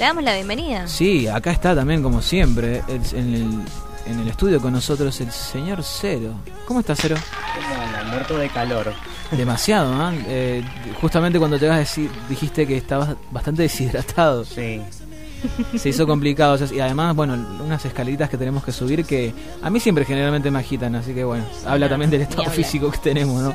Le 0.00 0.06
damos 0.06 0.24
la 0.24 0.32
bienvenida. 0.34 0.88
Sí, 0.88 1.28
acá 1.28 1.50
está 1.50 1.74
también, 1.74 2.02
como 2.02 2.22
siempre, 2.22 2.82
el- 2.88 3.02
en, 3.18 3.34
el, 3.34 3.60
en 4.10 4.20
el 4.20 4.28
estudio 4.28 4.58
con 4.58 4.72
nosotros 4.72 5.20
el 5.20 5.30
señor 5.30 5.82
Cero. 5.82 6.32
¿Cómo 6.64 6.80
está 6.80 6.96
Cero? 6.96 7.16
¿Cómo 7.54 7.82
anda? 7.82 8.04
Muerto 8.10 8.38
de 8.38 8.48
calor. 8.48 8.94
Demasiado, 9.30 9.92
¿ah? 9.92 10.14
Eh, 10.26 10.64
justamente 11.02 11.38
cuando 11.38 11.58
te 11.58 11.68
vas 11.68 11.76
a 11.76 11.80
decir, 11.80 12.10
dijiste 12.30 12.66
que 12.66 12.78
estabas 12.78 13.10
bastante 13.30 13.60
deshidratado. 13.60 14.42
Sí. 14.46 14.80
Se 15.76 15.90
hizo 15.90 16.06
complicado. 16.06 16.54
o 16.54 16.56
sea, 16.58 16.74
y 16.74 16.80
además, 16.80 17.14
bueno, 17.14 17.34
unas 17.62 17.84
escaleritas 17.84 18.30
que 18.30 18.38
tenemos 18.38 18.64
que 18.64 18.72
subir 18.72 19.04
que 19.04 19.34
a 19.62 19.68
mí 19.68 19.80
siempre 19.80 20.06
generalmente 20.06 20.50
me 20.50 20.60
agitan. 20.60 20.94
Así 20.94 21.12
que 21.12 21.24
bueno, 21.24 21.44
habla 21.66 21.86
no, 21.86 21.90
también 21.90 22.10
del 22.10 22.22
estado 22.22 22.48
físico 22.50 22.90
que 22.90 22.96
tenemos, 22.98 23.42
¿no? 23.42 23.54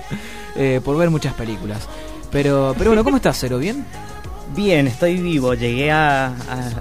Eh, 0.55 0.79
por 0.85 0.95
ver 0.95 1.09
muchas 1.09 1.33
películas. 1.33 1.87
Pero, 2.31 2.75
pero 2.77 2.91
bueno, 2.91 3.03
¿cómo 3.03 3.17
estás, 3.17 3.35
Cero? 3.39 3.57
¿Bien? 3.57 3.83
Bien, 4.55 4.87
estoy 4.87 5.17
vivo. 5.17 5.53
Llegué 5.53 5.91
a, 5.91 6.27
a- 6.27 6.71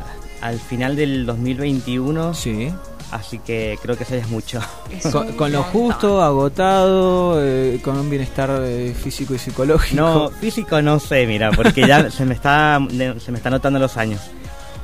al 0.46 0.58
final 0.58 0.94
del 0.96 1.24
2021, 1.26 2.34
Sí. 2.34 2.70
así 3.10 3.38
que 3.38 3.78
creo 3.82 3.96
que 3.96 4.04
eso 4.04 4.14
ya 4.14 4.20
es 4.22 4.28
mucho. 4.28 4.60
Es 4.90 5.06
Con, 5.36 5.50
lo 5.52 5.62
justo, 5.64 6.22
agotado, 6.22 7.42
eh, 7.42 7.80
con 7.82 7.96
un 7.98 8.10
bienestar 8.10 8.50
eh, 8.62 8.94
físico 8.94 9.34
y 9.34 9.38
psicológico. 9.38 9.96
No, 10.00 10.30
físico 10.30 10.82
no 10.82 11.00
sé, 11.00 11.26
mira, 11.26 11.50
porque 11.52 11.86
ya 11.86 12.10
se 12.10 12.24
me 12.26 12.34
está 12.34 12.78
se 13.18 13.32
me 13.32 13.38
están 13.38 13.52
notando 13.52 13.78
los 13.78 13.96
años. 13.96 14.20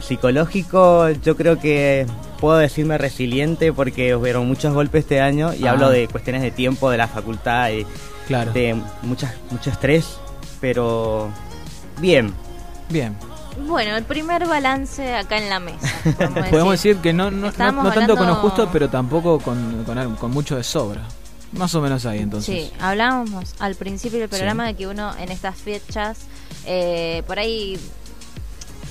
Psicológico, 0.00 1.10
yo 1.10 1.36
creo 1.36 1.60
que 1.60 2.06
puedo 2.40 2.56
decirme 2.56 2.96
resiliente 2.98 3.72
porque 3.72 4.14
hubieron 4.16 4.48
muchos 4.48 4.72
golpes 4.72 5.00
este 5.02 5.20
año 5.20 5.52
y 5.54 5.66
Ah. 5.66 5.72
hablo 5.72 5.90
de 5.90 6.08
cuestiones 6.08 6.40
de 6.42 6.50
tiempo, 6.50 6.90
de 6.90 6.96
la 6.96 7.06
facultad 7.06 7.70
y 7.70 7.86
Claro. 8.26 8.52
de 8.52 8.74
muchas, 9.02 9.34
mucho 9.50 9.68
estrés, 9.70 10.18
pero 10.60 11.28
bien. 12.00 12.32
Bien. 12.90 13.16
Bueno, 13.66 13.96
el 13.96 14.04
primer 14.04 14.46
balance 14.46 15.14
acá 15.14 15.38
en 15.38 15.48
la 15.48 15.60
mesa. 15.60 15.88
podemos 16.18 16.48
Podemos 16.48 16.72
decir 16.72 16.96
que 16.98 17.12
no, 17.12 17.30
no, 17.30 17.36
no, 17.36 17.42
no 17.46 17.52
tanto 17.52 17.76
con 18.16 18.26
lo 18.26 18.32
hablando- 18.32 18.34
justo, 18.36 18.68
pero 18.72 18.88
tampoco 18.90 19.38
con, 19.40 19.84
con, 19.84 20.16
con 20.16 20.30
mucho 20.30 20.56
de 20.56 20.64
sobra. 20.64 21.02
Más 21.52 21.74
o 21.74 21.80
menos 21.80 22.06
ahí 22.06 22.20
entonces. 22.20 22.54
Sí, 22.68 22.72
hablábamos 22.80 23.54
al 23.58 23.74
principio 23.74 24.20
del 24.20 24.28
programa 24.28 24.66
Sí. 24.66 24.72
de 24.72 24.76
que 24.78 24.86
uno 24.86 25.12
en 25.18 25.30
estas 25.32 25.56
fechas 25.56 26.18
eh, 26.64 27.22
por 27.26 27.38
ahí 27.40 27.78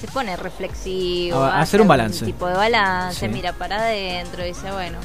se 0.01 0.07
pone 0.07 0.35
reflexivo, 0.35 1.37
A- 1.39 1.47
a 1.47 1.53
hace 1.55 1.61
hacer 1.63 1.81
un 1.81 1.87
balance. 1.87 2.25
tipo 2.25 2.47
de 2.47 2.55
balance, 2.55 3.27
Sí. 3.27 3.33
mira 3.33 3.53
para 3.53 3.77
adentro 3.77 4.43
dice, 4.43 4.71
bueno, 4.71 4.97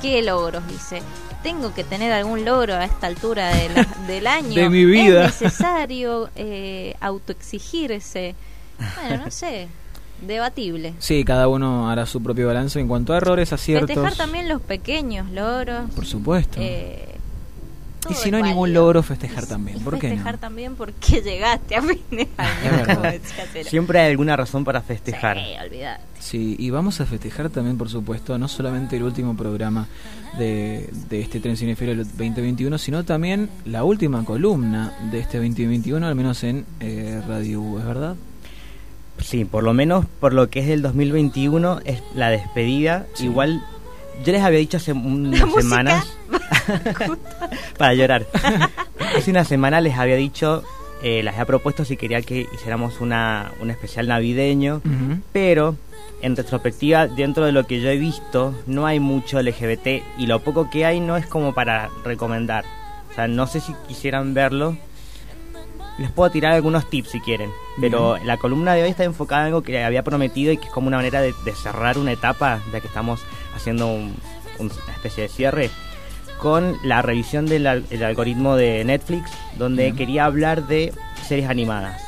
¿qué 0.00 0.22
logros? 0.22 0.66
Dice, 0.68 1.02
tengo 1.42 1.74
que 1.74 1.84
tener 1.84 2.12
algún 2.12 2.44
logro 2.44 2.74
a 2.74 2.84
esta 2.84 3.06
altura 3.06 3.54
de 3.54 3.68
la- 3.70 3.88
del 4.06 4.26
año. 4.26 4.54
De 4.54 4.68
mi 4.68 4.84
vida. 4.84 5.26
Es 5.26 5.40
necesario 5.42 6.30
eh, 6.36 6.94
autoexigirse. 7.00 8.34
Bueno, 9.08 9.24
no 9.24 9.30
sé, 9.32 9.68
debatible. 10.26 10.94
Sí, 10.98 11.24
cada 11.24 11.48
uno 11.48 11.90
hará 11.90 12.06
su 12.06 12.22
propio 12.22 12.46
balance 12.48 12.78
en 12.80 12.88
cuanto 12.88 13.12
a 13.12 13.16
errores, 13.18 13.52
aciertos. 13.52 13.88
Festejar 13.88 14.14
también 14.16 14.48
los 14.48 14.60
pequeños 14.60 15.30
logros. 15.30 15.90
Por 15.90 16.06
supuesto. 16.06 16.58
eh, 16.60 17.11
y 18.10 18.14
si 18.14 18.30
no 18.30 18.38
hay 18.38 18.42
ningún 18.42 18.72
logro, 18.72 19.02
festejar 19.02 19.46
también. 19.46 19.80
¿Por 19.80 19.98
qué 19.98 20.08
festejar 20.08 20.34
no? 20.34 20.40
también 20.40 20.74
porque 20.74 21.20
llegaste 21.24 21.76
a 21.76 21.82
fin 21.82 22.00
de 22.10 22.28
año. 22.36 23.20
Siempre 23.64 24.00
hay 24.00 24.10
alguna 24.10 24.36
razón 24.36 24.64
para 24.64 24.82
festejar. 24.82 25.38
Sí, 25.38 25.54
olvidate. 25.64 26.04
Sí, 26.18 26.56
y 26.58 26.70
vamos 26.70 27.00
a 27.00 27.06
festejar 27.06 27.50
también, 27.50 27.78
por 27.78 27.88
supuesto, 27.88 28.36
no 28.38 28.48
solamente 28.48 28.96
el 28.96 29.02
último 29.02 29.36
programa 29.36 29.88
de, 30.38 30.88
de 31.08 31.20
este 31.20 31.40
Tren 31.40 31.56
Cinefilo 31.56 31.94
del 31.94 32.04
2021, 32.04 32.78
sino 32.78 33.04
también 33.04 33.50
la 33.64 33.84
última 33.84 34.24
columna 34.24 34.96
de 35.10 35.20
este 35.20 35.38
2021, 35.38 36.06
al 36.06 36.14
menos 36.14 36.42
en 36.44 36.64
eh, 36.80 37.20
Radio 37.26 37.60
U, 37.60 37.78
¿es 37.78 37.84
verdad? 37.84 38.16
Sí, 39.18 39.44
por 39.44 39.62
lo 39.62 39.72
menos 39.74 40.06
por 40.20 40.32
lo 40.32 40.50
que 40.50 40.60
es 40.60 40.66
del 40.66 40.82
2021 40.82 41.80
es 41.84 42.02
la 42.14 42.30
despedida. 42.30 43.06
Sí. 43.14 43.26
Igual 43.26 43.62
yo 44.22 44.32
les 44.32 44.42
había 44.42 44.58
dicho 44.58 44.76
hace 44.76 44.92
unas 44.92 45.52
semanas 45.54 46.16
para 47.78 47.94
llorar. 47.94 48.26
hace 49.16 49.30
una 49.30 49.44
semana 49.44 49.80
les 49.80 49.96
había 49.96 50.16
dicho, 50.16 50.62
eh, 51.02 51.22
les 51.22 51.34
había 51.34 51.46
propuesto 51.46 51.84
si 51.84 51.96
quería 51.96 52.22
que 52.22 52.46
hiciéramos 52.54 53.00
una, 53.00 53.52
un 53.60 53.70
especial 53.70 54.08
navideño, 54.08 54.80
pero 55.32 55.76
en 56.22 56.36
retrospectiva, 56.36 57.08
dentro 57.08 57.44
de 57.44 57.52
lo 57.52 57.66
que 57.66 57.80
yo 57.80 57.90
he 57.90 57.96
visto, 57.96 58.54
no 58.66 58.86
hay 58.86 59.00
mucho 59.00 59.42
LGBT 59.42 60.02
y 60.18 60.26
lo 60.26 60.40
poco 60.40 60.70
que 60.70 60.84
hay 60.84 61.00
no 61.00 61.16
es 61.16 61.26
como 61.26 61.52
para 61.52 61.90
recomendar. 62.04 62.64
O 63.10 63.14
sea, 63.14 63.28
no 63.28 63.46
sé 63.46 63.60
si 63.60 63.74
quisieran 63.88 64.32
verlo. 64.32 64.76
Les 65.98 66.10
puedo 66.10 66.30
tirar 66.30 66.52
algunos 66.52 66.88
tips 66.88 67.10
si 67.10 67.20
quieren. 67.20 67.50
Pero 67.80 68.16
la 68.24 68.38
columna 68.38 68.74
de 68.74 68.84
hoy 68.84 68.88
está 68.88 69.04
enfocada 69.04 69.42
en 69.42 69.46
algo 69.48 69.62
que 69.62 69.82
había 69.82 70.02
prometido 70.02 70.52
y 70.52 70.56
que 70.56 70.66
es 70.66 70.70
como 70.72 70.86
una 70.86 70.96
manera 70.96 71.20
de, 71.20 71.34
de 71.44 71.52
cerrar 71.52 71.98
una 71.98 72.12
etapa, 72.12 72.60
ya 72.72 72.80
que 72.80 72.86
estamos 72.86 73.20
haciendo 73.54 73.86
un- 73.88 74.14
un- 74.58 74.70
una 74.70 74.92
especie 74.94 75.24
de 75.24 75.28
cierre, 75.28 75.70
con 76.38 76.76
la 76.84 77.02
revisión 77.02 77.46
del 77.46 77.66
al- 77.66 77.84
el 77.90 78.02
algoritmo 78.02 78.56
de 78.56 78.84
Netflix, 78.84 79.30
donde 79.56 79.84
Bien. 79.84 79.96
quería 79.96 80.24
hablar 80.24 80.66
de 80.66 80.92
series 81.26 81.48
animadas, 81.48 82.02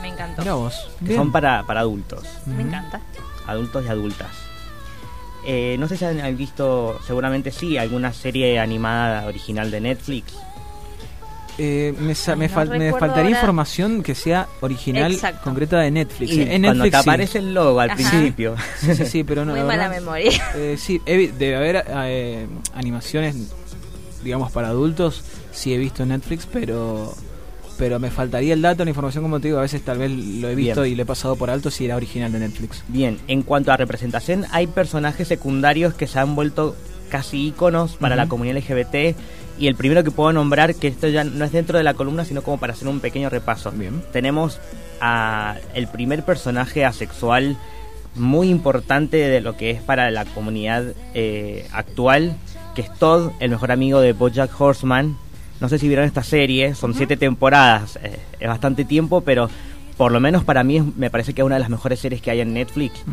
Me 0.00 0.08
encantó. 0.08 0.42
Mirá 0.42 0.54
vos. 0.54 0.88
que 1.04 1.14
son 1.16 1.30
para, 1.32 1.64
para 1.64 1.80
adultos 1.80 2.24
Me 2.46 2.62
encanta. 2.62 3.00
adultos 3.46 3.84
y 3.86 3.88
adultas. 3.88 4.30
Eh, 5.44 5.76
no 5.80 5.88
sé 5.88 5.96
si 5.96 6.04
han 6.04 6.20
han 6.20 6.36
visto, 6.36 6.98
seguramente 7.06 7.50
sí, 7.50 7.76
alguna 7.76 8.12
serie 8.12 8.60
animada 8.60 9.26
original 9.26 9.70
de 9.72 9.80
Netflix. 9.80 10.34
Eh, 11.58 11.94
me, 12.00 12.14
sa- 12.14 12.34
me, 12.34 12.48
No 12.48 12.54
fal- 12.54 12.78
me 12.78 12.90
faltaría 12.92 13.24
ahora. 13.24 13.30
información 13.30 14.02
que 14.02 14.14
sea 14.14 14.48
original, 14.62 15.12
Exacto. 15.12 15.40
concreta 15.44 15.78
de 15.80 15.90
Netflix. 15.90 16.32
Y 16.32 16.40
Eh, 16.40 16.54
en 16.54 16.62
cuando 16.62 16.84
Netflix 16.84 16.90
te 16.92 17.02
sí. 17.02 17.08
aparece 17.10 17.38
el 17.38 17.54
logo 17.54 17.78
al 17.80 17.90
Ajá. 17.90 17.96
principio. 17.96 18.56
Sí, 18.80 18.94
sí, 18.94 19.06
sí, 19.06 19.24
pero 19.24 19.44
no. 19.44 19.52
Muy 19.52 19.60
la 19.60 19.66
mala 19.66 19.88
verdad, 19.88 20.00
memoria. 20.00 20.30
eh, 20.56 20.76
sí, 20.78 21.00
he 21.04 21.16
vi- 21.16 21.26
debe 21.26 21.56
haber 21.56 21.84
eh, 22.06 22.46
animaciones, 22.74 23.36
digamos, 24.24 24.50
para 24.50 24.68
adultos. 24.68 25.22
Sí 25.52 25.74
he 25.74 25.78
visto 25.78 26.02
en 26.02 26.10
Netflix, 26.10 26.46
pero 26.50 27.14
pero 27.78 27.98
me 27.98 28.10
faltaría 28.10 28.54
el 28.54 28.62
dato, 28.62 28.84
la 28.84 28.90
información, 28.90 29.24
como 29.24 29.40
te 29.40 29.48
digo. 29.48 29.58
A 29.58 29.62
veces 29.62 29.82
tal 29.82 29.98
vez 29.98 30.10
lo 30.10 30.48
he 30.48 30.54
visto 30.54 30.82
Bien. 30.82 30.92
y 30.92 30.96
le 30.96 31.02
he 31.02 31.06
pasado 31.06 31.36
por 31.36 31.50
alto 31.50 31.70
si 31.70 31.84
era 31.84 31.96
original 31.96 32.30
de 32.30 32.38
Netflix. 32.38 32.82
Bien, 32.88 33.18
en 33.28 33.42
cuanto 33.42 33.72
a 33.72 33.76
representación, 33.76 34.46
hay 34.52 34.68
personajes 34.68 35.26
secundarios 35.28 35.92
que 35.94 36.06
se 36.06 36.18
han 36.18 36.34
vuelto 36.36 36.76
casi 37.10 37.48
íconos 37.48 37.96
para 37.96 38.14
la 38.16 38.28
comunidad 38.28 38.56
LGBT. 38.56 39.16
Y 39.58 39.68
el 39.68 39.74
primero 39.76 40.02
que 40.02 40.10
puedo 40.10 40.32
nombrar, 40.32 40.74
que 40.74 40.88
esto 40.88 41.08
ya 41.08 41.24
no 41.24 41.44
es 41.44 41.52
dentro 41.52 41.78
de 41.78 41.84
la 41.84 41.94
columna, 41.94 42.24
sino 42.24 42.42
como 42.42 42.58
para 42.58 42.72
hacer 42.72 42.88
un 42.88 43.00
pequeño 43.00 43.28
repaso. 43.28 43.70
Bien. 43.70 44.02
Tenemos 44.12 44.60
a 45.00 45.56
el 45.74 45.88
primer 45.88 46.24
personaje 46.24 46.84
asexual 46.84 47.56
muy 48.14 48.48
importante 48.48 49.16
de 49.16 49.40
lo 49.40 49.56
que 49.56 49.70
es 49.70 49.82
para 49.82 50.10
la 50.10 50.24
comunidad 50.24 50.84
eh, 51.14 51.66
actual, 51.72 52.36
que 52.74 52.82
es 52.82 52.92
Todd, 52.98 53.30
el 53.40 53.50
mejor 53.50 53.72
amigo 53.72 54.00
de 54.00 54.12
BoJack 54.12 54.60
Horseman. 54.60 55.16
No 55.60 55.68
sé 55.68 55.78
si 55.78 55.86
vieron 55.86 56.04
esta 56.04 56.22
serie, 56.22 56.74
son 56.74 56.94
siete 56.94 57.16
temporadas, 57.16 57.98
eh, 58.02 58.18
es 58.40 58.48
bastante 58.48 58.84
tiempo, 58.84 59.20
pero 59.20 59.48
por 60.02 60.10
lo 60.10 60.18
menos 60.18 60.42
para 60.42 60.64
mí 60.64 60.78
es- 60.78 60.96
me 60.96 61.10
parece 61.10 61.32
que 61.32 61.42
es 61.42 61.46
una 61.46 61.54
de 61.54 61.60
las 61.60 61.70
mejores 61.70 62.00
series 62.00 62.20
que 62.20 62.32
hay 62.32 62.40
en 62.40 62.52
Netflix. 62.54 63.04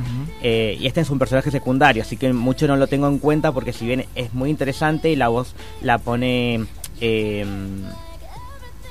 Eh, 0.42 0.76
y 0.80 0.88
este 0.88 1.02
es 1.02 1.10
un 1.12 1.20
personaje 1.20 1.52
secundario, 1.52 2.02
así 2.02 2.18
que 2.18 2.34
mucho 2.34 2.66
no 2.68 2.78
lo 2.78 2.88
tengo 2.88 3.08
en 3.08 3.20
cuenta 3.20 3.52
porque 3.52 3.74
si 3.74 3.86
bien 3.86 4.06
es 4.16 4.34
muy 4.34 4.50
interesante 4.50 5.12
y 5.12 5.16
la 5.16 5.28
voz 5.28 5.54
la 5.84 6.00
pone... 6.00 6.66
eh, 7.00 7.46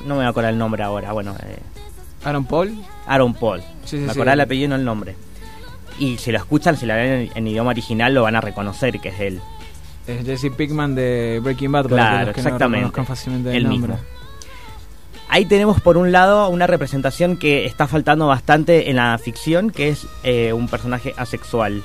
no 0.02 0.10
me 0.10 0.14
voy 0.14 0.24
a 0.26 0.28
acordar 0.28 0.52
el 0.52 0.58
nombre 0.60 0.80
ahora, 0.84 1.10
bueno, 1.12 1.34
eh, 1.42 1.58
Aaron 2.24 2.44
Paul. 2.44 2.72
Aaron 3.08 3.34
Paul. 3.34 3.62
Sí, 3.84 3.96
sí, 3.96 3.96
me 3.96 4.04
sí. 4.04 4.10
acordaba 4.10 4.34
el 4.34 4.40
apellido 4.42 4.66
y 4.66 4.68
no 4.68 4.76
el 4.76 4.84
nombre. 4.84 5.16
Y 5.98 6.18
si 6.18 6.30
lo 6.30 6.38
escuchan, 6.38 6.76
si 6.76 6.86
la 6.86 6.94
ven 6.94 7.12
en, 7.12 7.30
en 7.34 7.46
idioma 7.48 7.70
original, 7.70 8.14
lo 8.14 8.22
van 8.22 8.36
a 8.36 8.40
reconocer 8.40 9.00
que 9.00 9.08
es 9.08 9.18
él. 9.18 9.40
Es 10.06 10.24
Jesse 10.24 10.52
Pickman 10.56 10.94
de 10.94 11.40
Breaking 11.42 11.72
Bad, 11.72 11.82
para 11.88 11.96
Claro, 11.96 12.26
los 12.26 12.34
que 12.36 12.40
exactamente. 12.42 12.92
no 12.96 13.04
fácilmente 13.04 13.56
el 13.56 13.64
nombre. 13.64 13.94
mismo. 13.94 14.17
Ahí 15.30 15.44
tenemos 15.44 15.80
por 15.82 15.98
un 15.98 16.10
lado 16.10 16.48
una 16.48 16.66
representación 16.66 17.36
que 17.36 17.66
está 17.66 17.86
faltando 17.86 18.26
bastante 18.26 18.88
en 18.88 18.96
la 18.96 19.18
ficción, 19.18 19.70
que 19.70 19.88
es 19.90 20.06
eh, 20.22 20.52
un 20.54 20.68
personaje 20.68 21.14
asexual. 21.18 21.82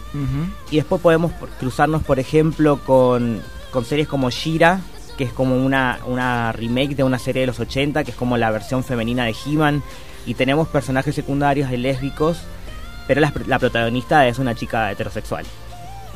Y 0.72 0.78
después 0.78 1.02
podemos 1.02 1.32
cruzarnos, 1.60 2.04
por 2.04 2.20
ejemplo, 2.20 2.80
con, 2.86 3.42
con 3.72 3.84
series 3.84 4.08
como 4.08 4.30
Shira, 4.30 4.80
que 5.18 5.26
es 5.26 5.34
como 5.34 5.58
una, 5.58 6.00
una 6.08 6.54
remake 6.54 6.96
de 6.96 7.04
una 7.04 7.20
serie 7.20 7.42
de 7.42 7.48
los 7.48 7.60
80, 7.60 8.06
que 8.06 8.12
es 8.12 8.18
como 8.18 8.38
la 8.38 8.50
versión 8.50 8.84
femenina 8.84 9.26
de 9.26 9.36
He-Man. 9.46 9.84
Y 10.26 10.36
tenemos 10.36 10.70
personajes 10.70 11.14
secundarios 11.14 11.70
y 11.70 11.76
lésbicos, 11.78 12.38
pero 13.08 13.20
la, 13.20 13.34
la 13.46 13.60
protagonista 13.60 14.26
es 14.26 14.40
una 14.40 14.56
chica 14.56 14.90
heterosexual. 14.90 15.46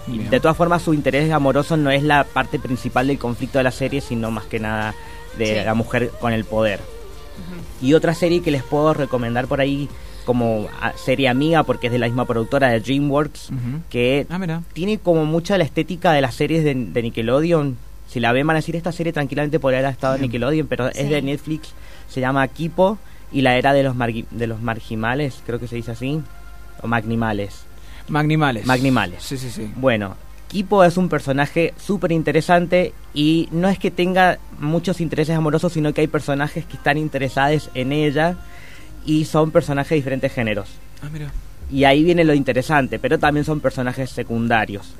Y 0.07 0.19
de 0.19 0.39
todas 0.39 0.55
formas, 0.55 0.81
su 0.81 0.93
interés 0.93 1.29
amoroso 1.33 1.75
no 1.75 1.91
es 1.91 2.01
la 2.03 2.23
parte 2.23 2.57
principal 2.57 3.07
del 3.07 3.19
conflicto 3.19 3.57
de 3.57 3.65
la 3.65 3.71
serie, 3.71 3.99
sino 3.99 4.31
más 4.31 4.45
que 4.45 4.59
nada 4.61 4.95
de 5.37 5.45
Sí. 5.59 5.65
la 5.65 5.73
mujer 5.73 6.09
con 6.21 6.31
el 6.31 6.45
poder. 6.45 6.79
Y 7.81 7.93
otra 7.93 8.13
serie 8.13 8.41
que 8.41 8.51
les 8.51 8.63
puedo 8.63 8.93
recomendar 8.93 9.47
por 9.47 9.61
ahí 9.61 9.87
como 10.25 10.67
ah, 10.81 10.91
serie 10.95 11.29
amiga, 11.29 11.63
porque 11.63 11.87
es 11.87 11.93
de 11.93 11.99
la 11.99 12.07
misma 12.07 12.25
productora 12.25 12.69
de 12.69 12.79
DreamWorks, 12.81 13.49
Ujú. 13.49 13.81
que 13.89 14.27
Ah, 14.29 14.37
mira. 14.37 14.61
tiene 14.73 14.97
como 14.99 15.25
mucha 15.25 15.57
la 15.57 15.63
estética 15.63 16.11
de 16.11 16.21
las 16.21 16.35
series 16.35 16.63
de, 16.63 16.75
de 16.75 17.01
Nickelodeon. 17.01 17.77
Si 18.09 18.19
la 18.19 18.31
ven 18.33 18.45
van 18.47 18.55
a 18.55 18.59
decir 18.59 18.75
esta 18.75 18.91
serie 18.91 19.13
tranquilamente 19.13 19.59
podría 19.59 19.79
haber 19.79 19.91
estado 19.91 20.15
en. 20.15 20.21
Nickelodeon, 20.23 20.67
pero 20.67 20.87
Sí. 20.91 20.99
es 21.01 21.09
de 21.09 21.21
Netflix, 21.21 21.69
se 22.09 22.19
llama 22.21 22.47
Kipo 22.47 22.97
y 23.31 23.41
la 23.41 23.57
era 23.57 23.73
de 23.73 23.83
los 23.83 23.95
margi- 23.95 24.25
de 24.31 24.47
los 24.47 24.61
margimales, 24.61 25.41
creo 25.45 25.59
que 25.59 25.67
se 25.67 25.75
dice 25.77 25.91
así. 25.91 26.21
o 26.81 26.87
Magnimales. 26.87 27.61
Magnimales. 28.09 28.65
Magnimales. 28.65 29.23
Sí, 29.23 29.37
sí, 29.37 29.49
sí. 29.49 29.71
Bueno, 29.75 30.15
Kipo 30.49 30.83
es 30.83 30.95
un 30.97 31.09
personaje 31.09 31.73
súper 31.77 32.11
interesante 32.11 32.93
y 33.13 33.49
no 33.51 33.67
es 33.67 33.79
que 33.79 33.91
tenga 33.91 34.37
muchos 34.59 35.01
intereses 35.01 35.35
amorosos, 35.35 35.73
sino 35.73 35.93
que 35.93 36.01
hay 36.01 36.07
personajes 36.07 36.65
que 36.65 36.77
están 36.77 36.97
interesados 36.97 37.69
en 37.73 37.91
ella 37.91 38.35
y 39.05 39.25
son 39.25 39.51
personajes 39.51 39.91
de 39.91 39.95
diferentes 39.97 40.33
géneros. 40.33 40.69
Ah, 41.01 41.07
mira. 41.11 41.31
Y 41.71 41.83
ahí 41.83 42.03
viene 42.03 42.23
lo 42.23 42.33
interesante, 42.33 42.97
pero 42.99 43.19
también 43.19 43.45
son 43.45 43.59
personajes 43.59 44.09
secundarios. 44.09 44.93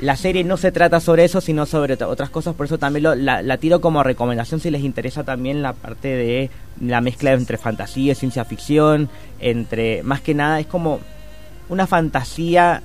La 0.00 0.16
serie 0.16 0.42
no 0.42 0.56
se 0.56 0.72
trata 0.72 1.00
sobre 1.00 1.24
eso, 1.24 1.42
sino 1.42 1.66
sobre 1.66 1.98
ot- 1.98 2.06
otras 2.08 2.30
cosas, 2.30 2.54
por 2.54 2.64
eso 2.64 2.78
también 2.78 3.02
lo- 3.02 3.14
la, 3.14 3.42
la 3.42 3.58
tiro 3.58 3.82
como 3.82 4.02
recomendación 4.02 4.58
si 4.58 4.70
les 4.70 4.82
interesa 4.82 5.22
también 5.22 5.60
la 5.62 5.74
parte 5.74 6.08
de 6.08 6.50
la 6.80 7.02
mezcla 7.02 7.32
entre 7.32 7.58
fantasía 7.58 8.12
y 8.12 8.14
ciencia 8.14 8.46
ficción, 8.46 9.10
entre, 9.38 10.02
más 10.02 10.22
que 10.22 10.32
nada, 10.34 10.60
es 10.60 10.66
como 10.66 11.00
una 11.68 11.86
fantasía 11.86 12.82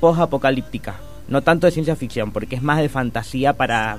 post-apocalíptica, 0.00 0.94
no 1.28 1.42
tanto 1.42 1.66
de 1.66 1.72
ciencia 1.72 1.96
ficción, 1.96 2.30
porque 2.32 2.56
es 2.56 2.62
más 2.62 2.78
de 2.78 2.88
fantasía 2.88 3.52
para 3.54 3.98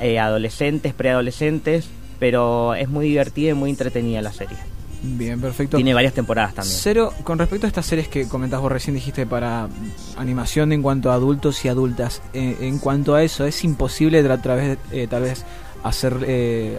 eh, 0.00 0.18
adolescentes, 0.18 0.94
preadolescentes, 0.94 1.88
pero 2.18 2.74
es 2.74 2.88
muy 2.88 3.06
divertida 3.08 3.50
y 3.50 3.54
muy 3.54 3.70
entretenida 3.70 4.22
la 4.22 4.32
serie. 4.32 4.56
Bien, 5.02 5.40
perfecto. 5.40 5.76
Tiene 5.76 5.94
varias 5.94 6.14
temporadas 6.14 6.54
también. 6.54 6.76
Cero, 6.80 7.12
con 7.24 7.38
respecto 7.38 7.66
a 7.66 7.68
estas 7.68 7.86
series 7.86 8.06
que 8.06 8.28
comentás 8.28 8.60
vos 8.60 8.70
recién 8.70 8.94
dijiste 8.94 9.26
para 9.26 9.68
animación 10.16 10.72
en 10.72 10.80
cuanto 10.80 11.10
a 11.10 11.14
adultos 11.14 11.64
y 11.64 11.68
adultas, 11.68 12.22
eh, 12.32 12.56
en 12.60 12.78
cuanto 12.78 13.14
a 13.14 13.22
eso, 13.22 13.44
¿es 13.44 13.64
imposible 13.64 14.22
través, 14.38 14.78
eh, 14.92 15.08
tal 15.10 15.22
vez, 15.22 15.44
hacer 15.82 16.18
eh, 16.24 16.78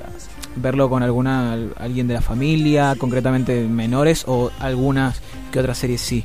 verlo 0.55 0.89
con 0.89 1.03
alguna 1.03 1.57
alguien 1.77 2.07
de 2.07 2.13
la 2.13 2.21
familia, 2.21 2.95
concretamente 2.97 3.67
menores, 3.67 4.23
o 4.25 4.51
algunas 4.59 5.21
que 5.51 5.59
otras 5.59 5.77
series 5.77 5.99
sí? 5.99 6.23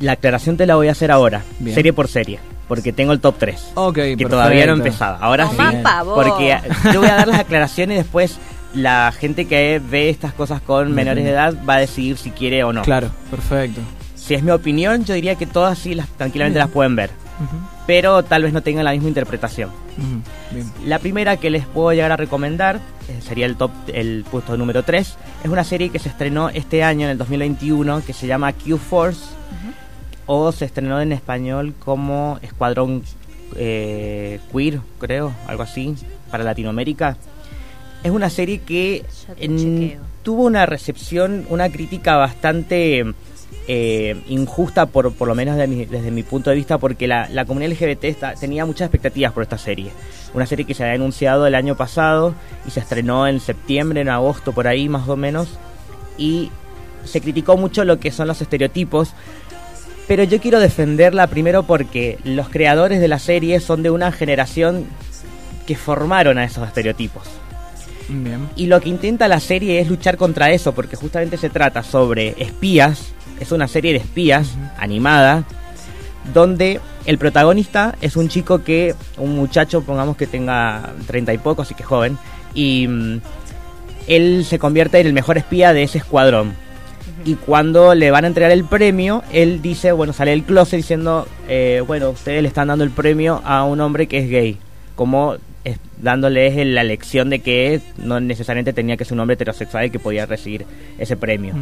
La 0.00 0.12
aclaración 0.12 0.58
te 0.58 0.66
la 0.66 0.76
voy 0.76 0.88
a 0.88 0.92
hacer 0.92 1.10
ahora, 1.10 1.42
Bien. 1.58 1.74
serie 1.74 1.94
por 1.94 2.08
serie, 2.08 2.40
porque 2.68 2.92
tengo 2.92 3.12
el 3.12 3.20
top 3.20 3.36
3, 3.38 3.72
Ok, 3.74 3.94
que 3.94 4.26
todavía 4.28 4.66
no 4.66 4.72
he 4.72 4.76
empezado. 4.76 5.18
Ahora 5.20 5.48
sí, 5.48 5.56
Tomá 5.56 5.72
pavor. 5.82 6.24
porque 6.24 6.58
yo 6.92 7.00
voy 7.00 7.08
a 7.10 7.16
dar 7.16 7.28
las 7.28 7.40
aclaraciones 7.40 7.94
y 7.94 7.98
después 7.98 8.38
la 8.74 9.12
gente 9.18 9.46
que 9.46 9.80
ve 9.88 10.10
estas 10.10 10.32
cosas 10.32 10.60
con 10.60 10.92
menores 10.92 11.24
de 11.24 11.30
edad 11.30 11.54
va 11.68 11.74
a 11.76 11.78
decidir 11.78 12.18
si 12.18 12.30
quiere 12.30 12.64
o 12.64 12.72
no. 12.72 12.82
Claro, 12.82 13.08
perfecto. 13.30 13.80
Si 14.14 14.34
es 14.34 14.42
mi 14.42 14.50
opinión, 14.50 15.04
yo 15.04 15.14
diría 15.14 15.36
que 15.36 15.46
todas 15.46 15.78
sí 15.78 15.94
las, 15.94 16.08
tranquilamente 16.08 16.58
Bien. 16.58 16.66
las 16.66 16.72
pueden 16.74 16.96
ver, 16.96 17.10
Ujú, 17.38 17.56
pero 17.86 18.24
tal 18.24 18.42
vez 18.42 18.52
no 18.52 18.62
tengan 18.62 18.84
la 18.84 18.90
misma 18.92 19.08
interpretación. 19.08 19.70
ujú, 19.96 20.20
Bien. 20.52 20.72
La 20.84 20.98
primera 20.98 21.36
que 21.36 21.48
les 21.50 21.64
puedo 21.66 21.92
llegar 21.92 22.10
a 22.12 22.16
recomendar 22.16 22.80
eh, 23.08 23.20
sería 23.22 23.46
el 23.46 23.56
top 23.56 23.70
el 23.94 24.24
puesto 24.28 24.56
número 24.56 24.82
3. 24.82 25.16
Es 25.44 25.50
una 25.50 25.62
serie 25.62 25.90
que 25.90 26.00
se 26.00 26.08
estrenó 26.08 26.48
este 26.48 26.82
año 26.82 27.04
en 27.04 27.12
el 27.12 27.18
2021 27.18 28.02
que 28.04 28.12
se 28.12 28.26
llama 28.26 28.52
Q-Force 28.52 29.20
o 30.26 30.50
se 30.52 30.64
estrenó 30.64 31.00
en 31.00 31.12
español 31.12 31.74
como 31.84 32.38
Escuadrón 32.42 33.02
eh, 33.56 34.40
Queer, 34.52 34.80
creo, 34.98 35.32
algo 35.46 35.62
así, 35.62 35.94
para 36.30 36.44
Latinoamérica. 36.44 37.16
Es 38.02 38.10
una 38.10 38.28
serie 38.30 38.60
que 38.60 39.04
en- 39.38 39.98
tuvo 40.22 40.44
una 40.44 40.66
recepción, 40.66 41.46
una 41.48 41.70
crítica 41.70 42.16
bastante 42.16 43.04
eh, 43.68 44.16
injusta, 44.28 44.86
por, 44.86 45.12
por 45.14 45.26
lo 45.28 45.34
menos 45.34 45.56
de 45.56 45.66
mi- 45.66 45.84
desde 45.86 46.10
mi 46.12 46.22
punto 46.22 46.50
de 46.50 46.56
vista, 46.56 46.78
porque 46.78 47.06
la, 47.08 47.28
la 47.30 47.44
comunidad 47.44 47.70
LGBT 47.72 48.04
está- 48.04 48.34
tenía 48.34 48.64
muchas 48.66 48.86
expectativas 48.86 49.32
por 49.32 49.42
esta 49.42 49.58
serie. 49.58 49.90
Una 50.34 50.46
serie 50.46 50.64
que 50.66 50.74
se 50.74 50.82
había 50.84 50.94
anunciado 50.94 51.46
el 51.46 51.54
año 51.54 51.76
pasado 51.76 52.34
y 52.66 52.70
se 52.70 52.80
estrenó 52.80 53.26
en 53.26 53.40
septiembre, 53.40 54.00
en 54.02 54.08
agosto, 54.08 54.52
por 54.52 54.66
ahí 54.68 54.88
más 54.88 55.08
o 55.08 55.16
menos. 55.16 55.48
Y 56.18 56.50
se 57.04 57.20
criticó 57.20 57.56
mucho 57.56 57.84
lo 57.84 57.98
que 57.98 58.10
son 58.12 58.28
los 58.28 58.40
estereotipos. 58.40 59.14
Pero 60.06 60.22
yo 60.22 60.40
quiero 60.40 60.60
defenderla 60.60 61.26
primero 61.26 61.64
porque 61.64 62.18
los 62.24 62.48
creadores 62.48 63.00
de 63.00 63.08
la 63.08 63.18
serie 63.18 63.60
son 63.60 63.82
de 63.82 63.90
una 63.90 64.12
generación 64.12 64.86
que 65.66 65.76
formaron 65.76 66.38
a 66.38 66.44
esos 66.44 66.66
estereotipos. 66.66 67.24
Bien. 68.08 68.48
Y 68.54 68.66
lo 68.66 68.80
que 68.80 68.88
intenta 68.88 69.26
la 69.26 69.40
serie 69.40 69.80
es 69.80 69.88
luchar 69.88 70.16
contra 70.16 70.50
eso, 70.50 70.72
porque 70.74 70.94
justamente 70.94 71.36
se 71.36 71.50
trata 71.50 71.82
sobre 71.82 72.34
espías, 72.38 73.12
es 73.40 73.50
una 73.50 73.66
serie 73.66 73.92
de 73.92 73.98
espías 73.98 74.54
animada, 74.78 75.44
donde 76.32 76.80
el 77.04 77.18
protagonista 77.18 77.96
es 78.00 78.16
un 78.16 78.28
chico 78.28 78.62
que, 78.62 78.94
un 79.18 79.34
muchacho, 79.34 79.82
pongamos 79.82 80.16
que 80.16 80.28
tenga 80.28 80.94
treinta 81.06 81.34
y 81.34 81.38
poco, 81.38 81.62
así 81.62 81.74
que 81.74 81.82
joven, 81.82 82.16
y 82.54 82.86
mm, 82.86 83.20
él 84.06 84.44
se 84.44 84.58
convierte 84.58 85.00
en 85.00 85.08
el 85.08 85.12
mejor 85.12 85.36
espía 85.36 85.72
de 85.72 85.82
ese 85.82 85.98
escuadrón. 85.98 86.54
Y 87.24 87.34
cuando 87.34 87.94
le 87.94 88.10
van 88.10 88.24
a 88.24 88.28
entregar 88.28 88.50
el 88.52 88.64
premio, 88.64 89.22
él 89.32 89.62
dice, 89.62 89.92
bueno, 89.92 90.12
sale 90.12 90.32
del 90.32 90.42
closet 90.44 90.76
diciendo, 90.78 91.26
eh, 91.48 91.82
bueno, 91.86 92.10
ustedes 92.10 92.42
le 92.42 92.48
están 92.48 92.68
dando 92.68 92.84
el 92.84 92.90
premio 92.90 93.40
a 93.44 93.64
un 93.64 93.80
hombre 93.80 94.06
que 94.06 94.18
es 94.18 94.28
gay. 94.30 94.58
Como 94.94 95.36
es- 95.64 95.78
dándoles 96.00 96.54
la 96.66 96.84
lección 96.84 97.30
de 97.30 97.38
que 97.40 97.80
no 97.98 98.20
necesariamente 98.20 98.72
tenía 98.72 98.96
que 98.96 99.04
ser 99.04 99.14
un 99.14 99.20
hombre 99.20 99.34
heterosexual 99.34 99.86
y 99.86 99.90
que 99.90 99.98
podía 99.98 100.26
recibir 100.26 100.66
ese 100.98 101.16
premio. 101.16 101.54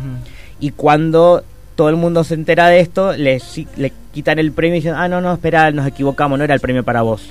Y 0.60 0.70
cuando 0.70 1.44
todo 1.76 1.88
el 1.88 1.96
mundo 1.96 2.24
se 2.24 2.34
entera 2.34 2.68
de 2.68 2.80
esto, 2.80 3.12
le, 3.16 3.40
le 3.76 3.92
quitan 4.12 4.38
el 4.38 4.52
premio 4.52 4.76
y 4.76 4.80
dicen, 4.80 4.94
ah, 4.96 5.08
no, 5.08 5.20
no, 5.20 5.32
espera, 5.32 5.70
nos 5.70 5.86
equivocamos, 5.86 6.38
no 6.38 6.44
era 6.44 6.54
el 6.54 6.60
premio 6.60 6.82
para 6.84 7.02
vos. 7.02 7.30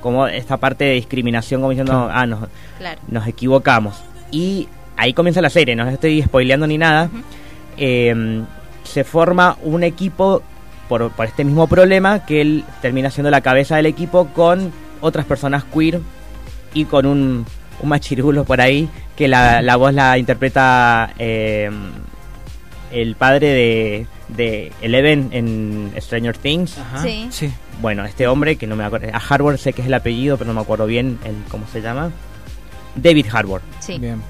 Como 0.00 0.26
esta 0.26 0.56
parte 0.56 0.84
de 0.84 0.92
discriminación, 0.94 1.60
como 1.60 1.70
diciendo, 1.70 1.92
Claro. 1.92 2.10
ah, 2.12 2.26
nos, 2.26 2.48
Claro. 2.78 3.00
nos 3.08 3.26
equivocamos. 3.28 3.94
Y 4.32 4.68
ahí 4.96 5.12
comienza 5.14 5.40
la 5.40 5.50
serie, 5.50 5.74
no 5.76 5.84
les 5.84 5.94
estoy 5.94 6.22
spoileando 6.22 6.66
ni 6.66 6.76
nada. 6.78 7.08
Eh, 7.76 8.42
se 8.84 9.04
forma 9.04 9.56
un 9.62 9.82
equipo 9.82 10.42
por, 10.88 11.10
por 11.12 11.26
este 11.26 11.44
mismo 11.44 11.66
problema 11.66 12.26
que 12.26 12.40
él 12.40 12.64
termina 12.80 13.10
siendo 13.10 13.30
la 13.30 13.40
cabeza 13.40 13.76
del 13.76 13.86
equipo 13.86 14.26
con 14.28 14.72
otras 15.00 15.24
personas 15.24 15.64
queer 15.64 16.00
y 16.74 16.84
con 16.84 17.06
un, 17.06 17.46
un 17.80 17.88
machirulo 17.88 18.44
por 18.44 18.60
ahí 18.60 18.88
que 19.16 19.28
la, 19.28 19.62
la 19.62 19.76
voz 19.76 19.94
la 19.94 20.18
interpreta 20.18 21.14
eh, 21.18 21.70
el 22.90 23.14
padre 23.16 23.48
de, 23.48 24.06
de 24.28 24.72
Eleven 24.82 25.30
en 25.32 25.92
Stranger 25.98 26.36
Things. 26.36 26.78
Ajá. 26.78 27.02
Sí. 27.02 27.28
Sí. 27.30 27.52
Bueno, 27.80 28.04
este 28.04 28.26
hombre 28.26 28.56
que 28.56 28.66
no 28.66 28.76
me 28.76 28.84
acuerdo, 28.84 29.08
a 29.12 29.18
Harbour 29.18 29.58
sé 29.58 29.72
que 29.72 29.80
es 29.82 29.88
el 29.88 29.94
apellido, 29.94 30.36
pero 30.36 30.48
no 30.48 30.54
me 30.54 30.60
acuerdo 30.60 30.86
bien 30.86 31.18
el, 31.24 31.34
cómo 31.50 31.66
se 31.72 31.80
llama. 31.80 32.10
David 32.94 33.26
Harbour. 33.32 33.62
Sí. 33.80 33.98
Bien. 33.98 34.20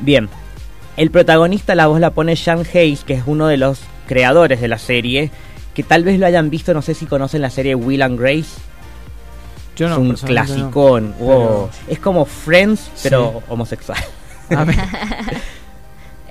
Bien, 0.00 0.28
el 0.96 1.10
protagonista 1.10 1.74
la 1.74 1.86
voz 1.86 2.00
la 2.00 2.10
pone 2.10 2.36
Sean 2.36 2.64
Hayes, 2.74 3.04
que 3.04 3.14
es 3.14 3.22
uno 3.26 3.46
de 3.46 3.56
los 3.56 3.80
creadores 4.06 4.60
de 4.60 4.68
la 4.68 4.78
serie, 4.78 5.30
que 5.74 5.82
tal 5.82 6.04
vez 6.04 6.18
lo 6.18 6.26
hayan 6.26 6.50
visto, 6.50 6.74
no 6.74 6.82
sé 6.82 6.94
si 6.94 7.06
conocen 7.06 7.40
la 7.42 7.50
serie 7.50 7.74
Will 7.74 8.02
and 8.02 8.18
Grace. 8.20 8.50
Yo 9.76 9.88
no, 9.88 9.94
es 9.94 9.98
un 10.00 10.08
no. 10.08 10.14
clasicón. 10.16 11.14
Pero- 11.18 11.26
wow. 11.38 11.70
Es 11.88 11.98
como 11.98 12.24
Friends, 12.26 12.90
pero 13.02 13.36
Sí. 13.38 13.44
homosexual. 13.48 13.98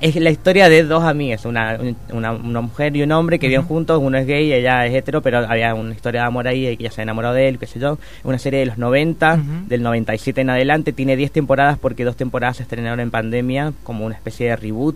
Es 0.01 0.15
la 0.15 0.31
historia 0.31 0.67
de 0.67 0.84
dos 0.84 1.03
amigas, 1.03 1.46
una, 1.46 1.79
una, 2.12 2.31
una 2.31 2.62
mujer 2.62 2.96
y 2.98 3.03
un 3.03 3.12
hombre 3.12 3.38
que 3.38 3.48
viven 3.48 3.62
juntos, 3.62 4.00
uno 4.01 4.17
es 4.17 4.25
gay, 4.25 4.51
ella 4.51 4.84
es 4.88 4.96
hetero, 4.96 5.22
pero 5.22 5.38
había 5.48 5.75
una 5.75 5.93
historia 5.93 6.22
de 6.22 6.27
amor 6.27 6.48
ahí, 6.48 6.67
y 6.67 6.75
que 6.75 6.84
ella 6.86 6.91
se 6.91 7.01
ha 7.01 7.03
enamorado 7.03 7.36
de 7.36 7.48
él, 7.48 7.60
qué 7.60 7.67
sé 7.67 7.79
yo. 7.79 8.00
Es 8.17 8.25
una 8.25 8.39
serie 8.39 8.62
de 8.62 8.65
los 8.65 8.79
90, 8.79 9.34
Ujú. 9.36 9.67
del 9.67 9.84
97 9.84 10.41
en 10.41 10.50
adelante, 10.50 10.91
tiene 10.91 11.15
10 11.15 11.31
temporadas 11.31 11.77
porque 11.77 12.03
dos 12.03 12.15
temporadas 12.15 12.58
se 12.58 12.63
estrenaron 12.63 13.00
en 13.00 13.12
pandemia, 13.12 13.74
como 13.84 14.03
una 14.05 14.15
especie 14.15 14.48
de 14.50 14.55
reboot. 14.55 14.96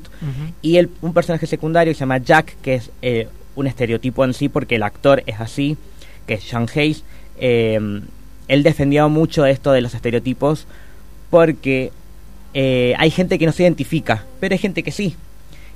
Y 0.64 0.78
el, 0.78 0.90
un 1.04 1.14
personaje 1.14 1.46
secundario 1.46 1.92
que 1.92 1.96
se 1.96 2.00
llama 2.00 2.18
Jack, 2.18 2.56
que 2.64 2.74
es 2.74 2.90
eh, 3.04 3.28
un 3.56 3.68
estereotipo 3.68 4.26
en 4.26 4.34
sí, 4.34 4.50
porque 4.50 4.76
el 4.78 4.82
actor 4.84 5.22
es 5.28 5.40
así, 5.40 5.78
que 6.26 6.34
es 6.34 6.44
Sean 6.44 6.66
Hayes. 6.76 7.04
eh, 7.40 7.80
él 8.48 8.62
defendió 8.64 9.08
mucho 9.10 9.46
esto 9.46 9.72
de 9.72 9.82
los 9.82 9.94
estereotipos 9.96 10.66
porque 11.32 11.92
eh, 12.58 12.96
hay 12.98 13.12
gente 13.12 13.38
que 13.38 13.46
no 13.46 13.52
se 13.52 13.64
identifica, 13.64 14.24
pero 14.40 14.54
hay 14.54 14.60
gente 14.60 14.82
que 14.82 14.92
sí. 14.92 15.16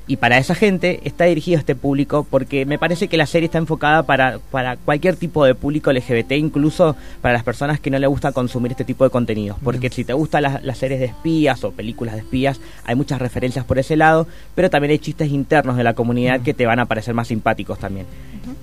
Y 0.07 0.15
para 0.15 0.37
esa 0.39 0.55
gente 0.55 1.01
está 1.03 1.25
dirigido 1.25 1.59
este 1.59 1.75
público 1.75 2.25
porque 2.27 2.65
me 2.65 2.79
parece 2.79 3.09
que 3.09 3.17
la 3.17 3.27
serie 3.27 3.45
está 3.45 3.57
enfocada 3.59 4.03
para, 4.03 4.39
para 4.49 4.77
cualquier 4.77 5.17
tipo 5.17 5.43
de 5.45 5.53
público 5.53 5.91
LGBT, 5.91 6.31
incluso 6.31 6.95
para 7.21 7.33
las 7.33 7.43
personas 7.43 7.81
que 7.81 7.91
no 7.91 7.99
le 7.99 8.07
gusta 8.07 8.31
consumir 8.31 8.71
este 8.71 8.85
tipo 8.85 9.03
de 9.03 9.09
contenidos. 9.09 9.57
Porque 9.61 9.81
Bien. 9.81 9.91
si 9.91 10.05
te 10.05 10.13
gustan 10.13 10.43
las, 10.43 10.63
las 10.63 10.77
series 10.77 11.01
de 11.01 11.07
espías 11.07 11.63
o 11.65 11.71
películas 11.71 12.15
de 12.15 12.21
espías, 12.21 12.59
hay 12.85 12.95
muchas 12.95 13.19
referencias 13.19 13.65
por 13.65 13.77
ese 13.77 13.97
lado, 13.97 14.25
pero 14.55 14.69
también 14.69 14.91
hay 14.91 14.99
chistes 14.99 15.29
internos 15.29 15.75
de 15.75 15.83
la 15.83 15.93
comunidad 15.93 16.41
que 16.41 16.53
te 16.53 16.65
van 16.65 16.79
a 16.79 16.85
parecer 16.85 17.13
más 17.13 17.27
simpáticos 17.27 17.77
también. 17.77 18.07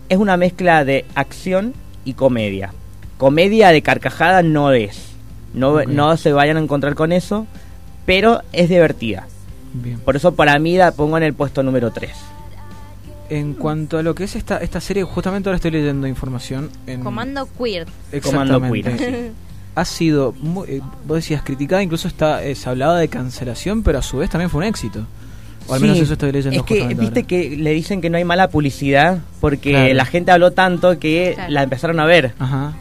Es 0.09 0.19
una 0.19 0.39
mezcla 0.39 0.85
de 0.87 1.05
acción 1.15 1.75
y 2.07 2.15
comedia. 2.15 2.73
Comedia 3.19 3.69
de 3.69 3.83
carcajada 3.83 4.43
no 4.43 4.73
es. 4.73 5.11
No, 5.55 5.85
no 5.85 6.17
se 6.17 6.33
vayan 6.33 6.57
a 6.57 6.61
encontrar 6.61 6.95
con 6.97 7.13
eso, 7.13 7.47
pero 8.07 8.41
es 8.53 8.69
divertida. 8.69 9.27
Bien. 9.75 9.99
Por 10.01 10.17
eso 10.17 10.35
para 10.35 10.59
mí 10.59 10.77
la 10.79 10.93
pongo 10.93 11.17
en 11.19 11.25
el 11.25 11.35
puesto 11.35 11.63
número 11.63 11.91
3. 11.91 12.11
En 13.29 13.55
cuanto 13.55 13.99
a 13.99 14.03
lo 14.03 14.15
que 14.15 14.25
es 14.25 14.37
esta, 14.37 14.59
esta 14.59 14.81
serie, 14.81 15.03
justamente 15.03 15.49
ahora 15.49 15.57
estoy 15.57 15.73
leyendo 15.73 16.07
información. 16.07 16.71
En... 16.87 17.03
Comando 17.03 17.49
queer. 17.59 17.87
Comando 18.23 18.57
Exactamente. 18.57 18.97
Queer, 18.97 19.33
Ha 19.75 19.85
sido, 19.85 20.33
muy- 20.41 20.69
eh, 20.69 20.81
vos 21.07 21.17
decías, 21.17 21.43
criticada, 21.43 21.83
incluso 21.83 22.09
está, 22.09 22.43
eh, 22.45 22.55
se 22.55 22.69
hablaba 22.71 22.99
de 22.99 23.09
cancelación, 23.09 23.83
pero 23.83 23.99
a 23.99 24.03
su 24.03 24.19
vez 24.19 24.31
también 24.31 24.49
fue 24.49 24.59
un 24.59 24.65
éxito. 24.65 25.05
O 25.69 25.75
al 25.75 25.81
menos 25.81 25.97
Sí, 25.97 26.05
eso 26.05 26.13
estoy 26.13 26.31
leyendo 26.33 26.61
Es 26.61 26.65
que, 26.65 26.87
viste 26.95 27.05
ahora. 27.21 27.23
que 27.27 27.57
le 27.59 27.71
dicen 27.73 28.01
que 28.01 28.09
no 28.09 28.17
hay 28.17 28.25
mala 28.25 28.49
publicidad 28.49 29.19
porque 29.41 29.71
Claro. 29.73 29.95
la 29.95 30.05
gente 30.07 30.31
habló 30.31 30.53
tanto 30.53 30.99
que 31.01 31.33
Claro. 31.35 31.53
la 31.53 31.63
empezaron 31.65 31.99
a 32.01 32.07
ver 32.07 32.33
Ajá. 32.39 32.75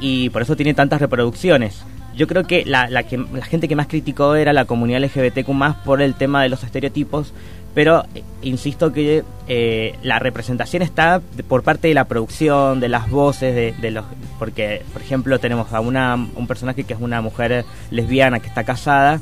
y 0.00 0.28
por 0.30 0.42
eso 0.42 0.56
tiene 0.56 0.74
tantas 0.74 1.00
reproducciones. 1.00 1.76
Yo 2.16 2.26
creo 2.26 2.44
que 2.44 2.64
la, 2.64 2.88
la 2.88 3.02
que 3.02 3.18
la 3.18 3.44
gente 3.44 3.68
que 3.68 3.76
más 3.76 3.86
criticó 3.86 4.34
era 4.34 4.52
la 4.52 4.64
comunidad 4.64 5.02
LGBTQ 5.02 5.48
más 5.50 5.76
por 5.76 6.00
el 6.02 6.14
tema 6.14 6.42
de 6.42 6.48
los 6.48 6.62
estereotipos, 6.62 7.32
pero 7.74 8.04
eh, 8.14 8.22
insisto 8.42 8.92
que 8.92 9.24
eh, 9.48 9.98
la 10.02 10.18
representación 10.20 10.82
está 10.82 11.20
por 11.48 11.62
parte 11.62 11.88
de 11.88 11.94
la 11.94 12.04
producción, 12.04 12.80
de 12.80 12.88
las 12.88 13.10
voces, 13.10 13.54
de, 13.54 13.72
de 13.80 13.90
los 13.90 14.04
porque 14.38 14.82
por 14.92 15.02
ejemplo 15.02 15.38
tenemos 15.38 15.72
a 15.72 15.80
una 15.80 16.14
un 16.14 16.46
personaje 16.46 16.84
que 16.84 16.94
es 16.94 17.00
una 17.00 17.20
mujer 17.20 17.64
lesbiana 17.90 18.40
que 18.40 18.48
está 18.48 18.64
casada 18.64 19.20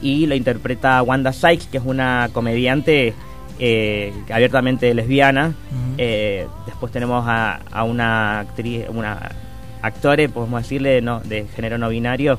y 0.00 0.26
lo 0.26 0.34
interpreta 0.34 1.02
Wanda 1.02 1.32
Sykes, 1.32 1.66
que 1.66 1.78
es 1.78 1.84
una 1.84 2.30
comediante 2.32 3.14
eh, 3.58 4.12
abiertamente 4.30 4.94
lesbiana. 4.94 5.54
Eh, 5.96 6.46
después 6.66 6.92
tenemos 6.92 7.24
a, 7.26 7.60
a 7.72 7.84
una 7.84 8.40
actriz, 8.40 8.84
una 8.88 9.30
actore, 9.82 10.28
podemos 10.28 10.62
decirle, 10.62 11.00
no, 11.02 11.20
de 11.20 11.46
género 11.54 11.78
no 11.78 11.88
binario. 11.88 12.38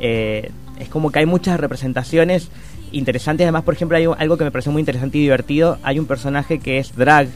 Eh, 0.00 0.50
es 0.78 0.88
como 0.88 1.10
que 1.10 1.20
hay 1.20 1.26
muchas 1.26 1.58
representaciones 1.58 2.50
interesantes. 2.92 3.44
Además, 3.44 3.62
por 3.64 3.74
ejemplo, 3.74 3.96
hay 3.96 4.06
un- 4.06 4.16
algo 4.18 4.36
que 4.36 4.44
me 4.44 4.50
pareció 4.50 4.72
muy 4.72 4.80
interesante 4.80 5.18
y 5.18 5.22
divertido. 5.22 5.78
Hay 5.82 5.98
un 5.98 6.06
personaje 6.06 6.58
que 6.58 6.78
es 6.78 6.94
drag, 6.94 7.28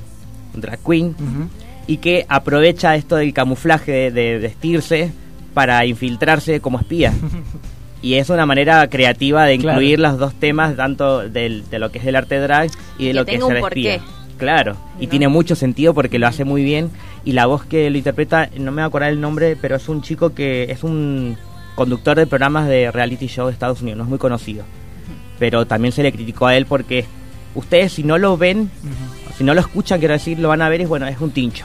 drag 0.55 0.79
queen, 0.85 1.15
y 1.87 1.97
que 1.99 2.27
aprovecha 2.29 2.95
esto 2.97 3.17
del 3.17 3.33
camuflaje 3.33 3.91
de, 3.93 4.11
de 4.11 4.39
vestirse 4.39 5.11
para 5.55 5.85
infiltrarse 5.87 6.61
como 6.61 6.79
espía. 6.79 7.13
Y 8.03 8.15
es 8.15 8.31
una 8.31 8.47
manera 8.47 8.89
creativa 8.89 9.45
de 9.45 9.59
Claro. 9.59 9.79
incluir 9.79 10.01
los 10.01 10.17
dos 10.19 10.33
temas, 10.33 10.75
tanto 10.75 11.29
del- 11.29 11.69
de 11.69 11.79
lo 11.79 11.93
que 11.93 11.99
es 11.99 12.07
el 12.07 12.17
arte 12.17 12.39
drag 12.39 12.71
y 12.99 13.05
de 13.05 13.11
Que 13.11 13.15
lo 13.15 13.25
que 13.27 13.35
es 13.35 13.41
porqué. 13.61 13.95
espía. 13.97 14.01
Claro, 14.39 14.75
y 14.99 15.05
¿No? 15.05 15.11
tiene 15.11 15.29
mucho 15.29 15.55
sentido 15.55 15.93
porque 15.93 16.19
lo 16.19 16.27
hace 16.27 16.45
muy 16.47 16.65
bien. 16.65 16.89
Y 17.25 17.33
la 17.33 17.47
voz 17.47 17.65
que 17.65 17.91
lo 17.91 17.99
interpreta, 17.99 18.49
no 18.59 18.71
me 18.73 18.77
voy 18.77 18.83
a 18.83 18.87
acordar 18.87 19.11
el 19.11 19.21
nombre, 19.21 19.57
pero 19.61 19.77
es 19.77 19.89
un 19.89 20.01
chico 20.03 20.35
que 20.35 20.65
es 20.71 20.83
un 20.85 21.37
conductor 21.75 22.17
de 22.17 22.27
programas 22.27 22.67
de 22.69 22.91
reality 22.91 23.27
show 23.27 23.47
de 23.47 23.53
Estados 23.53 23.83
Unidos, 23.83 23.99
no 23.99 24.05
es 24.05 24.11
muy 24.11 24.19
conocido. 24.19 24.65
Pero 25.39 25.67
también 25.67 25.93
se 25.93 26.03
le 26.03 26.13
criticó 26.13 26.47
a 26.47 26.57
él 26.57 26.67
porque 26.67 27.05
ustedes 27.55 27.93
si 27.93 28.03
no 28.05 28.19
lo 28.19 28.37
ven, 28.37 28.71
si 29.37 29.45
no 29.45 29.55
lo 29.55 29.61
escuchan, 29.61 29.99
quiero 29.99 30.15
decir, 30.15 30.39
lo 30.39 30.49
van 30.49 30.63
a 30.63 30.69
ver 30.69 30.81
y 30.83 30.85
bueno, 30.87 31.07
es 31.07 31.21
un 31.21 31.31
tincho. 31.31 31.65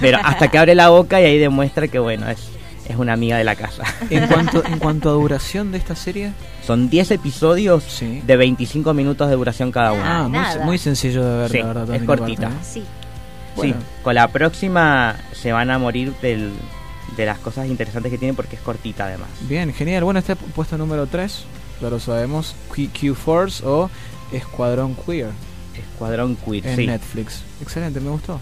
Pero 0.00 0.18
hasta 0.22 0.48
que 0.48 0.58
abre 0.58 0.74
la 0.74 0.88
boca 0.88 1.20
y 1.20 1.24
ahí 1.24 1.38
demuestra 1.38 1.86
que 1.88 1.98
bueno, 1.98 2.28
es, 2.28 2.48
es 2.88 2.96
una 2.96 3.12
amiga 3.12 3.36
de 3.38 3.44
la 3.44 3.54
casa. 3.56 3.84
En 4.10 4.26
cuanto, 4.28 4.64
en 4.64 4.78
cuanto 4.80 5.10
a 5.10 5.12
duración 5.12 5.72
de 5.72 5.78
esta 5.78 5.94
serie, 5.96 6.32
Son 6.66 6.88
10 6.90 7.12
episodios 7.12 7.82
Sí. 7.84 8.22
de 8.26 8.36
25 8.36 8.94
minutos 8.94 9.28
de 9.28 9.36
duración 9.36 9.70
cada 9.72 9.92
uno. 9.92 10.02
ah, 10.04 10.28
muy, 10.64 10.78
sencillo 10.78 11.24
de 11.24 11.38
ver, 11.42 11.50
Sí, 11.50 11.58
la 11.58 11.66
verdad. 11.72 11.94
es 11.94 12.02
cortita. 12.02 12.50
Sí. 12.62 12.82
Bueno. 13.56 13.74
Sí, 13.78 13.86
con 14.02 14.14
la 14.14 14.28
próxima 14.28 15.16
se 15.32 15.52
van 15.52 15.70
a 15.70 15.78
morir 15.78 16.12
del, 16.22 16.52
de 17.16 17.26
las 17.26 17.38
cosas 17.38 17.66
interesantes 17.68 18.12
que 18.12 18.18
tiene 18.18 18.34
porque 18.34 18.56
es 18.56 18.62
cortita 18.62 19.06
además. 19.06 19.28
Bien, 19.42 19.72
genial. 19.72 20.04
Bueno, 20.04 20.18
este 20.20 20.34
pu- 20.34 20.46
puesto 20.54 20.76
número 20.78 21.06
3, 21.06 21.44
ya 21.80 21.90
lo 21.90 21.98
sabemos, 21.98 22.54
Q, 22.68 22.88
Q 22.98 23.14
Force 23.14 23.64
o 23.66 23.90
Escuadrón 24.32 24.94
Queer 24.96 25.28
Escuadrón 25.76 26.36
Queer, 26.36 26.66
en 26.66 26.76
sí. 26.76 26.86
Netflix. 26.86 27.42
Excelente, 27.62 28.00
me 28.00 28.10
gustó. 28.10 28.40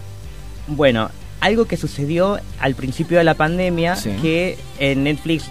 Bueno, 0.67 1.09
algo 1.41 1.65
que 1.65 1.77
sucedió 1.77 2.39
al 2.59 2.75
principio 2.75 3.17
de 3.17 3.23
la 3.23 3.33
pandemia, 3.35 3.95
Sí. 3.95 4.11
que 4.21 4.57
en 4.79 5.03
Netflix 5.03 5.45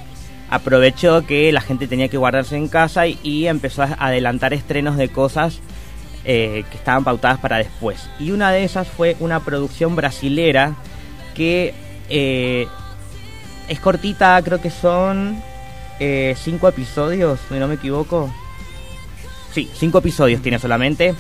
aprovechó 0.51 1.27
que 1.27 1.51
la 1.53 1.61
gente 1.61 1.87
tenía 1.87 2.09
que 2.09 2.17
guardarse 2.17 2.57
en 2.57 2.69
casa 2.69 3.07
y, 3.07 3.19
y 3.23 3.47
empezó 3.47 3.83
a 3.83 3.97
adelantar 3.99 4.53
estrenos 4.55 4.97
de 4.97 5.09
cosas 5.09 5.61
eh, 6.25 6.65
que 6.71 6.77
estaban 6.79 7.05
pautadas 7.05 7.39
para 7.39 7.59
después. 7.59 8.09
Y 8.19 8.31
una 8.31 8.51
de 8.51 8.65
esas 8.65 8.89
fue 8.89 9.17
una 9.21 9.41
producción 9.41 9.95
brasilera 9.95 10.75
que 11.35 11.75
eh, 12.09 12.67
es 13.69 13.81
cortita, 13.81 14.41
creo 14.43 14.61
que 14.61 14.71
son 14.71 15.43
eh, 16.01 16.35
cinco 16.39 16.69
episodios, 16.69 17.41
si 17.49 17.55
no 17.55 17.69
me 17.69 17.75
equivoco. 17.75 18.33
Sí, 19.53 19.71
cinco 19.75 19.99
episodios 19.99 20.41
tiene 20.41 20.59
solamente. 20.59 21.15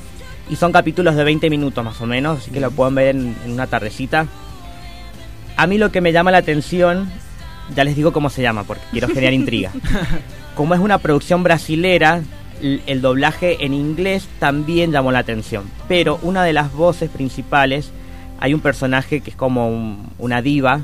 Y 0.48 0.56
son 0.56 0.72
capítulos 0.72 1.16
de 1.16 1.24
20 1.24 1.48
minutos 1.50 1.84
más 1.84 2.00
o 2.00 2.06
menos, 2.06 2.38
así 2.38 2.50
que 2.50 2.60
lo 2.60 2.70
pueden 2.70 2.94
ver 2.94 3.16
en, 3.16 3.36
en 3.44 3.52
una 3.52 3.66
tardecita. 3.66 4.26
A 5.56 5.66
mí 5.66 5.78
lo 5.78 5.92
que 5.92 6.00
me 6.00 6.12
llama 6.12 6.30
la 6.30 6.38
atención, 6.38 7.10
ya 7.74 7.84
les 7.84 7.94
digo 7.96 8.12
cómo 8.12 8.30
se 8.30 8.42
llama, 8.42 8.64
porque 8.64 8.84
quiero 8.90 9.08
generar 9.08 9.32
intriga. 9.34 9.70
Como 10.54 10.74
es 10.74 10.80
una 10.80 10.98
producción 10.98 11.42
brasilera, 11.42 12.22
el 12.62 13.00
doblaje 13.02 13.64
en 13.64 13.74
inglés 13.74 14.28
también 14.38 14.92
llamó 14.92 15.12
la 15.12 15.18
atención. 15.20 15.64
Pero 15.88 16.18
una 16.22 16.42
de 16.44 16.52
las 16.52 16.72
voces 16.72 17.10
principales, 17.10 17.90
hay 18.40 18.54
un 18.54 18.60
personaje 18.60 19.20
que 19.20 19.30
es 19.30 19.36
como 19.36 19.68
un- 19.68 20.08
una 20.18 20.40
diva 20.42 20.80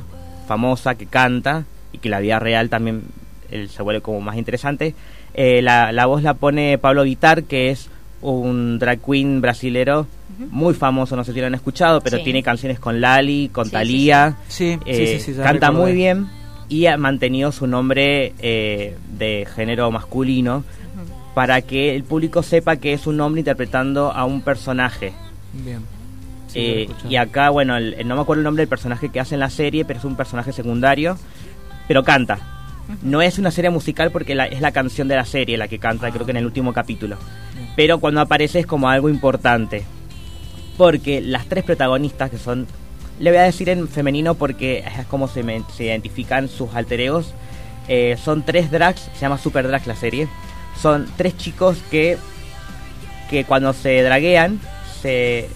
famosa 0.47 0.95
que 0.95 1.07
canta 1.07 1.65
y 1.93 1.99
que 1.99 2.09
la 2.09 2.21
vida 2.21 2.39
real 2.39 2.69
también 2.69 3.03
él 3.50 3.69
se 3.69 3.83
vuelve 3.83 4.00
como 4.00 4.21
más 4.21 4.37
interesante. 4.37 4.95
Eh, 5.35 5.61
la, 5.62 5.91
la 5.93 6.07
voz 6.07 6.23
la 6.23 6.35
pone 6.35 6.79
Pablo 6.79 7.03
Vitar, 7.05 7.45
que 7.45 7.71
es 7.71 7.89
un 8.23 8.79
drag 8.79 9.00
queen 9.00 9.41
brasilero 9.41 10.07
muy 10.50 10.75
famoso, 10.75 11.17
no 11.17 11.25
sé 11.25 11.33
si 11.33 11.41
lo 11.41 11.47
han 11.47 11.55
escuchado, 11.55 12.00
pero 12.00 12.19
Sí. 12.19 12.25
tiene 12.25 12.43
canciones 12.43 12.79
con 12.79 13.00
Lali, 13.00 13.49
con 13.53 13.65
Sí, 13.65 13.71
sí, 13.71 13.73
Thalía. 13.73 14.37
Sí, 14.49 14.79
Eh, 14.87 15.21
canta 15.37 15.69
recordé. 15.69 15.73
muy 15.83 15.93
bien 15.93 16.29
y 16.69 16.87
ha 16.87 16.97
mantenido 16.97 17.50
su 17.53 17.67
nombre 17.67 18.33
eh, 18.41 18.97
de 19.19 19.47
género 19.55 19.91
masculino 19.91 20.65
para 21.35 21.63
que 21.63 21.95
el 21.95 22.05
público 22.05 22.43
sepa 22.43 22.77
que 22.77 22.93
es 22.93 23.07
un 23.07 23.21
hombre 23.21 23.41
interpretando 23.41 24.13
a 24.13 24.25
un 24.25 24.43
personaje. 24.43 25.13
Bien. 25.53 25.81
Sí, 26.49 26.59
Eh, 26.59 26.89
y 27.09 27.15
acá, 27.17 27.51
bueno, 27.51 27.77
el- 27.77 27.95
el- 27.95 28.09
no 28.09 28.17
me 28.17 28.23
acuerdo 28.23 28.41
el 28.41 28.45
nombre 28.45 28.63
del 28.63 28.69
personaje 28.69 29.09
que 29.11 29.21
hace 29.21 29.35
en 29.37 29.41
la 29.41 29.51
serie, 29.51 29.85
pero 29.85 30.01
es 30.01 30.05
un 30.05 30.17
personaje 30.17 30.53
secundario, 30.53 31.17
pero 31.87 32.03
canta. 32.03 32.39
No 33.03 33.23
es 33.23 33.39
una 33.39 33.53
serie 33.53 33.71
musical 33.71 34.11
porque 34.11 34.35
la- 34.35 34.47
es 34.47 34.61
la 34.61 34.73
canción 34.73 35.07
de 35.07 35.15
la 35.15 35.25
serie 35.25 35.57
la 35.57 35.69
que 35.69 35.79
canta, 35.79 36.11
creo 36.11 36.25
que 36.25 36.33
en 36.33 36.39
el 36.39 36.47
último 36.47 36.73
capítulo. 36.73 37.17
Pero 37.77 38.01
cuando 38.01 38.21
aparece 38.21 38.59
es 38.59 38.67
como 38.67 38.89
algo 38.89 39.09
importante. 39.09 39.85
Porque 40.77 41.21
las 41.21 41.47
tres 41.47 41.63
protagonistas 41.63 42.31
que 42.31 42.39
son, 42.39 42.67
le 43.21 43.31
voy 43.31 43.39
a 43.39 43.43
decir 43.43 43.69
en 43.69 43.87
femenino 43.87 44.35
porque 44.35 44.79
es 44.99 45.07
como 45.07 45.29
se, 45.29 45.43
me- 45.45 45.63
se 45.77 45.85
identifican 45.85 46.49
sus 46.49 46.75
alter 46.75 47.01
egos, 47.01 47.33
eh, 47.87 48.17
son 48.23 48.43
tres 48.45 48.71
drags, 48.73 49.03
se 49.15 49.21
llama 49.21 49.39
Super 49.39 49.69
Drags 49.69 49.87
la 49.87 49.95
serie. 49.97 50.27
Son 50.81 51.07
tres 51.17 51.37
chicos 51.37 51.79
que, 51.91 52.17
que 53.29 53.45
cuando 53.45 53.73
se 53.73 54.03
draguean 54.03 54.61
se 55.03 55.49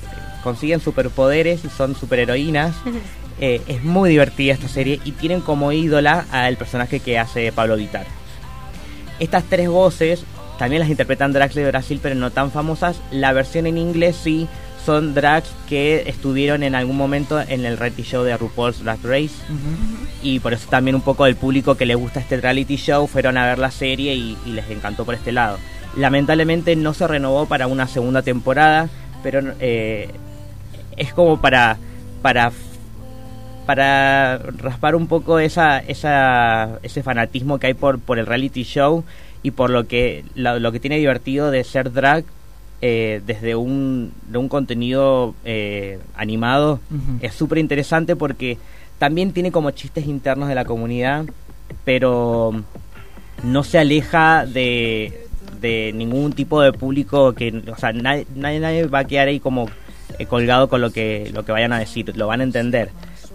consiguen 0.42 0.80
superpoderes 0.80 1.64
y 1.64 1.68
son 1.68 1.94
superheroínas. 1.94 2.74
Eh, 3.40 3.60
es 3.66 3.82
muy 3.82 4.10
divertida 4.10 4.52
esta 4.52 4.68
serie 4.68 5.00
y 5.04 5.10
tienen 5.10 5.40
como 5.40 5.72
ídola 5.72 6.24
al 6.30 6.56
personaje 6.56 7.00
que 7.00 7.18
hace 7.18 7.50
Pablo 7.50 7.76
Vitar. 7.76 8.06
Estas 9.18 9.42
tres 9.44 9.68
voces 9.68 10.24
también 10.58 10.80
las 10.80 10.88
interpretan 10.88 11.32
drags 11.32 11.54
de 11.54 11.66
Brasil, 11.66 11.98
pero 12.00 12.14
no 12.14 12.30
tan 12.30 12.52
famosas. 12.52 13.00
La 13.10 13.32
versión 13.32 13.66
en 13.66 13.76
inglés 13.76 14.16
sí 14.22 14.48
son 14.84 15.14
drags 15.14 15.50
que 15.68 16.04
estuvieron 16.06 16.62
en 16.62 16.74
algún 16.74 16.96
momento 16.96 17.40
en 17.40 17.64
el 17.64 17.78
reality 17.78 18.02
show 18.02 18.22
de 18.22 18.36
RuPaul's 18.36 18.82
Drag 18.84 18.98
Race. 19.02 19.34
Y 20.22 20.40
por 20.40 20.52
eso 20.52 20.68
también 20.68 20.94
un 20.94 21.00
poco 21.02 21.26
el 21.26 21.36
público 21.36 21.76
que 21.76 21.86
le 21.86 21.94
gusta 21.94 22.20
este 22.20 22.40
reality 22.40 22.76
show 22.76 23.06
fueron 23.06 23.36
a 23.38 23.46
ver 23.46 23.58
la 23.58 23.70
serie 23.70 24.14
y, 24.14 24.36
y 24.44 24.52
les 24.52 24.68
encantó 24.70 25.04
por 25.04 25.14
este 25.14 25.32
lado. 25.32 25.58
Lamentablemente 25.96 26.76
no 26.76 26.92
se 26.92 27.06
renovó 27.06 27.46
para 27.46 27.66
una 27.66 27.86
segunda 27.86 28.22
temporada, 28.22 28.88
pero 29.22 29.54
eh, 29.60 30.10
es 30.96 31.14
como 31.14 31.40
para, 31.40 31.78
para, 32.20 32.52
para 33.64 34.38
raspar 34.38 34.96
un 34.96 35.06
poco 35.06 35.38
esa, 35.38 35.78
esa, 35.78 36.78
ese 36.82 37.02
fanatismo 37.02 37.58
que 37.58 37.68
hay 37.68 37.74
por, 37.74 38.00
por 38.00 38.18
el 38.18 38.26
reality 38.26 38.64
show 38.64 39.04
y 39.42 39.52
por 39.52 39.70
lo 39.70 39.86
que, 39.86 40.24
lo, 40.34 40.58
lo 40.58 40.72
que 40.72 40.80
tiene 40.80 40.98
divertido 40.98 41.50
de 41.50 41.64
ser 41.64 41.92
drag 41.92 42.24
eh, 42.86 43.22
desde 43.26 43.56
un, 43.56 44.12
de 44.28 44.36
un 44.36 44.50
contenido 44.50 45.34
eh, 45.46 45.98
animado. 46.14 46.80
Es 47.22 47.32
súper 47.32 47.56
interesante 47.56 48.14
porque 48.14 48.58
también 48.98 49.32
tiene 49.32 49.50
como 49.50 49.70
chistes 49.70 50.06
internos 50.06 50.50
de 50.50 50.54
la 50.54 50.66
comunidad, 50.66 51.24
pero 51.84 52.52
no 53.42 53.64
se 53.64 53.78
aleja 53.78 54.44
de, 54.44 55.26
de 55.62 55.92
ningún 55.94 56.34
tipo 56.34 56.60
de 56.60 56.74
público 56.74 57.32
que, 57.32 57.62
o 57.72 57.76
sea, 57.78 57.94
nadie, 57.94 58.26
nadie, 58.36 58.60
nadie 58.60 58.86
va 58.86 58.98
a 58.98 59.04
quedar 59.04 59.28
ahí 59.28 59.40
como 59.40 59.66
eh, 60.18 60.26
colgado 60.26 60.68
con 60.68 60.82
lo 60.82 60.90
que, 60.90 61.30
lo 61.32 61.42
que 61.46 61.52
vayan 61.52 61.72
a 61.72 61.78
decir, 61.78 62.14
lo 62.18 62.26
van 62.26 62.42
a 62.42 62.44
entender, 62.44 62.90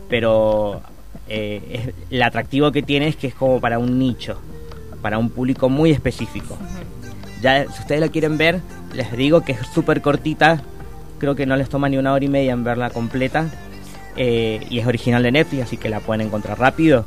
pero 0.10 0.82
eh, 1.28 1.62
es- 1.88 1.94
el 2.12 2.22
atractivo 2.22 2.72
que 2.72 2.84
tiene 2.84 3.08
es 3.08 3.16
que 3.16 3.26
es 3.28 3.34
como 3.34 3.60
para 3.60 3.80
un 3.80 3.98
nicho, 3.98 4.40
para 5.02 5.18
un 5.18 5.32
público 5.32 5.70
muy 5.70 5.90
específico. 5.90 6.56
Ya, 7.42 7.64
si 7.72 7.80
ustedes 7.82 8.02
la 8.02 8.10
quieren 8.10 8.38
ver, 8.38 8.60
les 8.94 9.12
digo 9.16 9.42
que 9.42 9.54
es 9.54 9.68
súper 9.74 10.02
cortita, 10.02 10.62
creo 11.20 11.36
que 11.36 11.46
no 11.46 11.56
les 11.56 11.70
toma 11.70 11.90
ni 11.90 11.98
una 11.98 12.14
hora 12.14 12.26
y 12.26 12.30
media 12.30 12.54
en 12.54 12.64
verla 12.64 12.90
completa, 12.90 13.50
eh, 14.16 14.66
y 14.70 14.80
es 14.80 14.88
original 14.88 15.24
de 15.24 15.32
Netflix, 15.32 15.64
así 15.64 15.78
que 15.78 15.90
la 15.90 16.00
pueden 16.00 16.28
encontrar 16.28 16.60
rápido. 16.60 17.06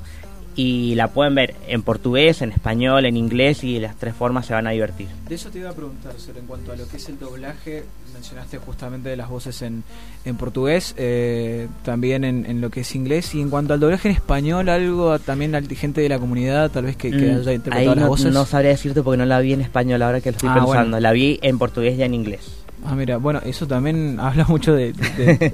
Y 0.55 0.95
la 0.97 1.09
pueden 1.09 1.35
ver 1.35 1.55
en 1.67 1.83
portugués, 1.83 2.43
en 2.43 2.53
español, 2.53 3.07
en 3.07 3.17
inglés 3.17 3.65
y 3.65 3.79
las 3.81 3.97
tres 3.97 4.15
formas 4.15 4.47
se 4.47 4.53
van 4.53 4.67
a 4.67 4.71
divertir. 4.71 5.09
De 5.29 5.35
eso 5.35 5.49
te 5.51 5.59
iba 5.61 5.71
a 5.71 5.73
preguntar, 5.73 6.13
Sor, 6.19 6.37
en 6.39 6.47
cuanto 6.47 6.73
a 6.73 6.77
lo 6.77 6.87
que 6.89 6.99
es 6.99 7.09
el 7.09 7.19
doblaje, 7.19 7.85
mencionaste 8.13 8.59
justamente 8.59 9.09
de 9.09 9.17
las 9.17 9.31
voces 9.31 9.63
en, 9.63 9.83
en 10.25 10.37
portugués, 10.37 10.95
eh, 10.99 11.69
también 11.85 12.25
en, 12.25 12.45
en, 12.45 12.61
lo 12.61 12.69
que 12.71 12.81
es 12.81 12.95
inglés, 12.95 13.35
y 13.35 13.41
en 13.41 13.49
cuanto 13.51 13.73
al 13.75 13.81
doblaje 13.81 14.09
en 14.11 14.15
español, 14.15 14.69
algo 14.69 15.19
también 15.19 15.53
la 15.53 15.63
gente 15.63 16.01
de 16.03 16.09
la 16.11 16.19
comunidad 16.19 16.71
tal 16.71 16.85
vez 16.85 16.97
que, 16.97 17.11
que 17.11 17.17
Mm, 17.33 17.41
haya 17.41 17.53
interpretado 17.55 17.79
ahí 17.81 17.87
las 17.87 17.97
no, 18.05 18.09
voces. 18.09 18.33
no 18.33 18.45
sabría 18.45 18.71
decirte 18.73 19.03
porque 19.03 19.17
no 19.19 19.25
la 19.25 19.41
vi 19.41 19.55
en 19.55 19.63
español 19.63 20.03
ahora 20.03 20.21
que 20.21 20.31
lo 20.31 20.37
estoy 20.37 20.51
Ah, 20.51 20.55
pensando. 20.57 20.83
bueno. 20.91 21.01
La 21.01 21.13
vi 21.13 21.39
en 21.43 21.59
portugués 21.59 21.99
y 21.99 22.03
en 22.03 22.13
inglés. 22.15 22.62
Ah, 22.85 22.95
mira, 22.97 23.17
bueno, 23.19 23.41
eso 23.45 23.67
también 23.67 24.19
habla 24.21 24.45
mucho 24.49 24.75
de, 24.75 24.93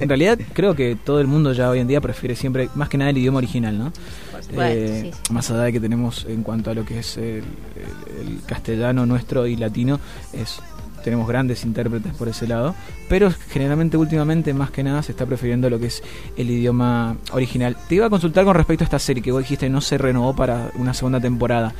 En 0.01 0.09
realidad, 0.09 0.39
creo 0.53 0.75
que 0.75 0.95
todo 0.95 1.19
el 1.21 1.27
mundo 1.27 1.53
ya 1.53 1.69
hoy 1.69 1.79
en 1.79 1.87
día 1.87 2.01
prefiere 2.01 2.35
siempre, 2.35 2.69
más 2.75 2.89
que 2.89 2.97
nada, 2.97 3.11
el 3.11 3.17
idioma 3.17 3.37
original, 3.37 3.77
¿no? 3.77 3.91
Eh, 4.71 5.01
sí, 5.03 5.11
sí. 5.27 5.33
Más 5.33 5.49
allá 5.51 5.61
de 5.61 5.73
que 5.73 5.79
tenemos 5.79 6.25
en 6.27 6.41
cuanto 6.43 6.71
a 6.71 6.73
lo 6.73 6.85
que 6.85 6.99
es 6.99 7.17
el, 7.17 7.43
el- 8.23 8.27
el 8.27 8.39
castellano 8.45 9.05
nuestro 9.05 9.45
y 9.47 9.55
latino, 9.55 9.99
es 10.33 10.59
tenemos 11.03 11.27
grandes 11.29 11.63
intérpretes 11.63 12.13
por 12.15 12.27
ese 12.27 12.45
lado, 12.45 12.75
pero 13.07 13.31
generalmente 13.51 13.95
últimamente 13.95 14.53
más 14.53 14.69
que 14.69 14.83
nada 14.83 15.01
se 15.01 15.13
está 15.13 15.25
prefiriendo 15.25 15.69
lo 15.69 15.79
que 15.79 15.85
es 15.85 16.03
el 16.35 16.49
idioma 16.49 17.15
original. 17.31 17.77
Te 17.87 17.95
iba 17.95 18.07
a 18.07 18.09
consultar 18.09 18.43
con 18.43 18.53
respecto 18.55 18.83
a 18.83 18.85
esta 18.85 18.99
serie 18.99 19.23
que 19.23 19.31
vos 19.31 19.41
dijiste 19.41 19.69
no 19.69 19.79
se 19.79 19.97
renovó 19.97 20.35
para 20.35 20.71
una 20.75 20.93
segunda 20.93 21.21
temporada. 21.21 21.73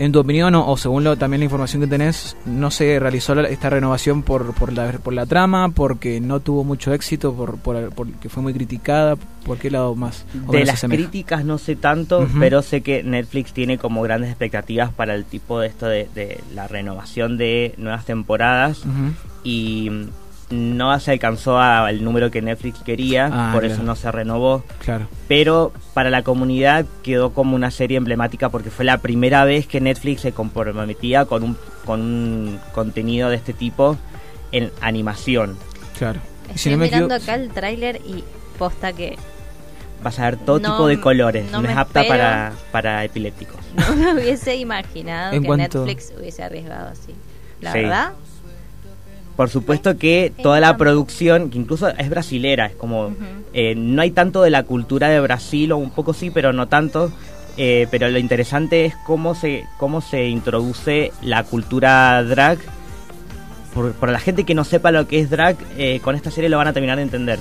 En 0.00 0.12
tu 0.12 0.20
opinión, 0.20 0.54
o, 0.54 0.70
o 0.70 0.76
según 0.76 1.02
lo, 1.02 1.16
también 1.16 1.40
la 1.40 1.44
información 1.46 1.82
que 1.82 1.88
tenés, 1.88 2.36
no 2.46 2.70
se 2.70 3.00
realizó 3.00 3.34
la- 3.34 3.48
esta 3.48 3.68
renovación 3.68 4.22
por, 4.22 4.54
por, 4.54 4.72
la, 4.72 4.92
por 4.92 5.12
la 5.12 5.26
trama, 5.26 5.70
porque 5.70 6.20
no 6.20 6.38
tuvo 6.38 6.62
mucho 6.62 6.92
éxito, 6.94 7.34
por, 7.34 7.58
por, 7.58 7.90
porque 7.90 8.28
fue 8.28 8.42
muy 8.42 8.54
criticada. 8.54 9.16
¿Por 9.44 9.58
qué 9.58 9.70
lado 9.70 9.94
más? 9.96 10.24
De 10.52 10.64
las 10.66 10.80
críticas 10.98 11.44
no 11.44 11.58
sé 11.58 11.74
tanto, 11.74 12.28
pero 12.38 12.62
sé 12.62 12.82
que 12.82 13.02
Netflix 13.02 13.52
tiene 13.52 13.78
como 13.78 14.02
grandes 14.02 14.30
expectativas 14.30 14.92
para 14.92 15.14
el 15.14 15.24
tipo 15.24 15.58
de 15.58 15.66
esto 15.68 15.86
de, 15.86 16.08
de 16.14 16.40
la 16.54 16.68
renovación 16.68 17.36
de 17.38 17.74
nuevas 17.78 18.04
temporadas 18.04 18.82
y 19.42 19.90
no 20.50 20.98
se 21.00 21.10
alcanzó 21.12 21.58
al 21.60 22.02
número 22.02 22.30
que 22.30 22.40
Netflix 22.40 22.78
quería, 22.82 23.26
Ah, 23.26 23.50
por 23.52 23.60
claro. 23.62 23.74
eso 23.74 23.82
no 23.82 23.94
se 23.96 24.10
renovó. 24.10 24.64
Claro. 24.84 25.06
Pero 25.28 25.72
para 25.94 26.08
la 26.10 26.22
comunidad 26.22 26.86
quedó 27.02 27.32
como 27.34 27.54
una 27.54 27.70
serie 27.70 27.98
emblemática 27.98 28.48
porque 28.48 28.70
fue 28.70 28.84
la 28.84 28.98
primera 28.98 29.44
vez 29.44 29.66
que 29.66 29.80
Netflix 29.80 30.22
se 30.22 30.32
comprometía 30.32 31.26
con 31.26 31.42
un, 31.42 31.56
con 31.84 32.00
un 32.00 32.60
contenido 32.72 33.28
de 33.30 33.36
este 33.36 33.52
tipo 33.52 33.96
en 34.52 34.70
animación. 34.80 35.56
Claro. 35.98 36.20
Estoy 36.44 36.58
si 36.58 36.70
no 36.70 36.78
me 36.78 36.86
mirando 36.86 37.14
equivoco- 37.14 37.22
acá 37.30 37.34
el 37.34 37.50
tráiler 37.50 38.00
y 38.06 38.24
posta 38.58 38.92
que 38.92 39.16
Vas 40.00 40.16
a 40.20 40.26
ver 40.26 40.36
todo 40.36 40.60
No, 40.60 40.70
tipo 40.70 40.86
de 40.86 41.00
colores, 41.00 41.50
no 41.50 41.60
es 41.60 41.76
apta 41.76 42.02
espero. 42.02 42.20
para, 42.22 42.52
para 42.70 43.04
epilépticos. 43.04 43.56
no 43.76 43.96
me 43.96 44.14
hubiese 44.14 44.54
imaginado 44.54 45.32
En 45.34 45.42
que 45.42 45.46
cuanto- 45.48 45.84
Netflix 45.84 46.12
hubiese 46.16 46.42
arriesgado 46.44 46.90
así. 46.90 47.12
La 47.60 47.72
Sí. 47.72 47.80
verdad, 47.80 48.12
Por 49.38 49.50
supuesto 49.50 49.96
que 49.96 50.32
toda 50.42 50.58
la 50.58 50.76
producción, 50.76 51.48
que 51.50 51.58
incluso 51.58 51.86
es 51.86 52.10
brasilera, 52.10 52.66
es 52.66 52.74
como 52.74 53.14
eh, 53.52 53.76
no 53.76 54.02
hay 54.02 54.10
tanto 54.10 54.42
de 54.42 54.50
la 54.50 54.64
cultura 54.64 55.08
de 55.10 55.20
Brasil, 55.20 55.70
o 55.70 55.76
un 55.76 55.90
poco 55.90 56.12
sí, 56.12 56.30
pero 56.30 56.52
no 56.52 56.66
tanto. 56.66 57.12
eh, 57.56 57.86
pero 57.88 58.08
lo 58.08 58.18
interesante 58.18 58.84
es 58.84 58.96
cómo 59.06 59.36
se, 59.36 59.64
cómo 59.78 60.00
se 60.00 60.26
introduce 60.26 61.12
la 61.22 61.44
cultura 61.44 62.20
drag. 62.24 62.58
Por, 63.72 63.92
por 63.92 64.10
la 64.10 64.18
gente 64.18 64.42
que 64.42 64.56
no 64.56 64.64
sepa 64.64 64.90
lo 64.90 65.06
que 65.06 65.20
es 65.20 65.30
drag, 65.30 65.56
eh, 65.76 66.00
con 66.02 66.16
esta 66.16 66.32
serie 66.32 66.50
lo 66.50 66.58
van 66.58 66.66
a 66.66 66.72
terminar 66.72 66.96
de 66.96 67.04
entender. 67.04 67.38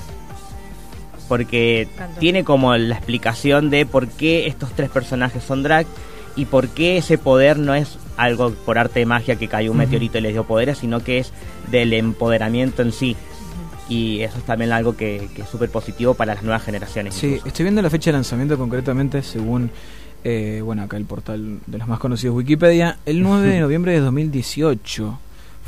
Porque 1.27 1.88
tiene 2.20 2.44
como 2.44 2.77
la 2.77 2.94
explicación 2.94 3.72
de 3.72 3.88
por 3.88 4.07
qué 4.07 4.46
estos 4.46 4.72
tres 4.74 4.92
personajes 4.92 5.44
son 5.44 5.64
drag 5.64 5.88
y 6.36 6.46
por 6.46 6.68
qué 6.68 6.98
ese 6.98 7.18
poder 7.18 7.57
no 7.57 7.74
es 7.74 7.98
algo 8.18 8.51
por 8.51 8.77
arte 8.77 9.00
de 9.00 9.06
magia 9.06 9.36
que 9.38 9.48
cayó 9.48 9.72
un 9.72 9.77
meteorito 9.77 10.18
y 10.18 10.22
les 10.22 10.34
dio 10.34 10.44
poderes, 10.44 10.80
sino 10.80 11.03
que 11.03 11.20
es 11.20 11.32
del 11.72 11.94
empoderamiento 11.94 12.82
en 12.82 12.92
sí. 12.92 13.16
Y 13.90 14.22
eso 14.22 14.38
es 14.40 14.44
también 14.44 14.74
algo 14.74 14.98
que, 14.98 15.30
que 15.34 15.44
es 15.44 15.50
súper 15.50 15.70
positivo 15.70 16.14
para 16.14 16.34
las 16.34 16.44
nuevas 16.44 16.64
generaciones. 16.64 17.14
Sí, 17.14 17.27
incluso. 17.27 17.48
estoy 17.48 17.64
viendo 17.64 17.82
la 17.82 17.90
fecha 17.90 18.12
de 18.12 18.18
lanzamiento 18.18 18.58
concretamente 18.58 19.22
según, 19.22 19.72
eh, 20.24 20.62
bueno, 20.64 20.84
acá 20.84 20.98
el 20.98 21.06
portal 21.06 21.60
de 21.66 21.77
los 21.77 21.88
más 21.88 22.00
conocidos 22.00 22.36
Wikipedia, 22.36 22.98
el 23.06 23.22
9 23.22 23.48
de 23.48 23.60
noviembre 23.62 23.94
de 23.94 24.00
2018 24.01 25.20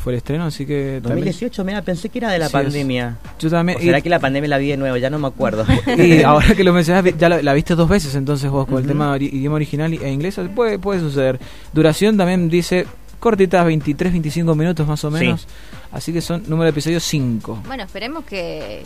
fue 0.01 0.13
el 0.13 0.17
estreno, 0.17 0.45
así 0.45 0.65
que 0.65 0.99
también... 1.03 1.25
2018, 1.25 1.63
mira, 1.65 1.81
pensé 1.81 2.09
que 2.09 2.19
era 2.19 2.31
de 2.31 2.39
la 2.39 2.47
Sí, 2.49 2.57
es- 2.57 2.63
pandemia. 2.63 3.17
Yo 3.39 3.49
también... 3.49 3.77
¿O 3.77 3.81
será 3.81 3.99
y- 3.99 4.01
que 4.01 4.09
la 4.09 4.19
pandemia 4.19 4.47
la 4.49 4.57
vi 4.57 4.69
de 4.69 4.77
nuevo? 4.77 4.97
Ya 4.97 5.09
no 5.09 5.19
me 5.19 5.27
acuerdo. 5.27 5.65
Y 5.97 6.21
ahora 6.23 6.55
que 6.55 6.63
lo 6.63 6.73
mencionas, 6.73 7.03
ya 7.17 7.29
la, 7.29 7.41
la 7.41 7.53
viste 7.53 7.75
dos 7.75 7.89
veces 7.89 8.15
entonces 8.15 8.49
vos 8.49 8.67
con 8.67 8.77
el 8.81 8.87
tema 8.87 9.15
idioma 9.19 9.55
original 9.57 9.93
e 9.93 10.09
inglés, 10.11 10.39
puede, 10.55 10.79
puede 10.79 10.99
suceder. 11.01 11.39
Duración 11.73 12.17
también 12.17 12.49
dice 12.49 12.87
cortitas, 13.19 13.65
23, 13.65 14.13
25 14.13 14.55
minutos 14.55 14.87
más 14.87 15.03
o 15.03 15.09
Sí. 15.11 15.13
menos. 15.25 15.47
Así 15.91 16.13
que 16.13 16.21
son 16.21 16.43
número 16.47 16.63
de 16.65 16.69
episodios 16.69 17.03
5. 17.03 17.63
bueno, 17.67 17.83
esperemos 17.83 18.23
que, 18.23 18.83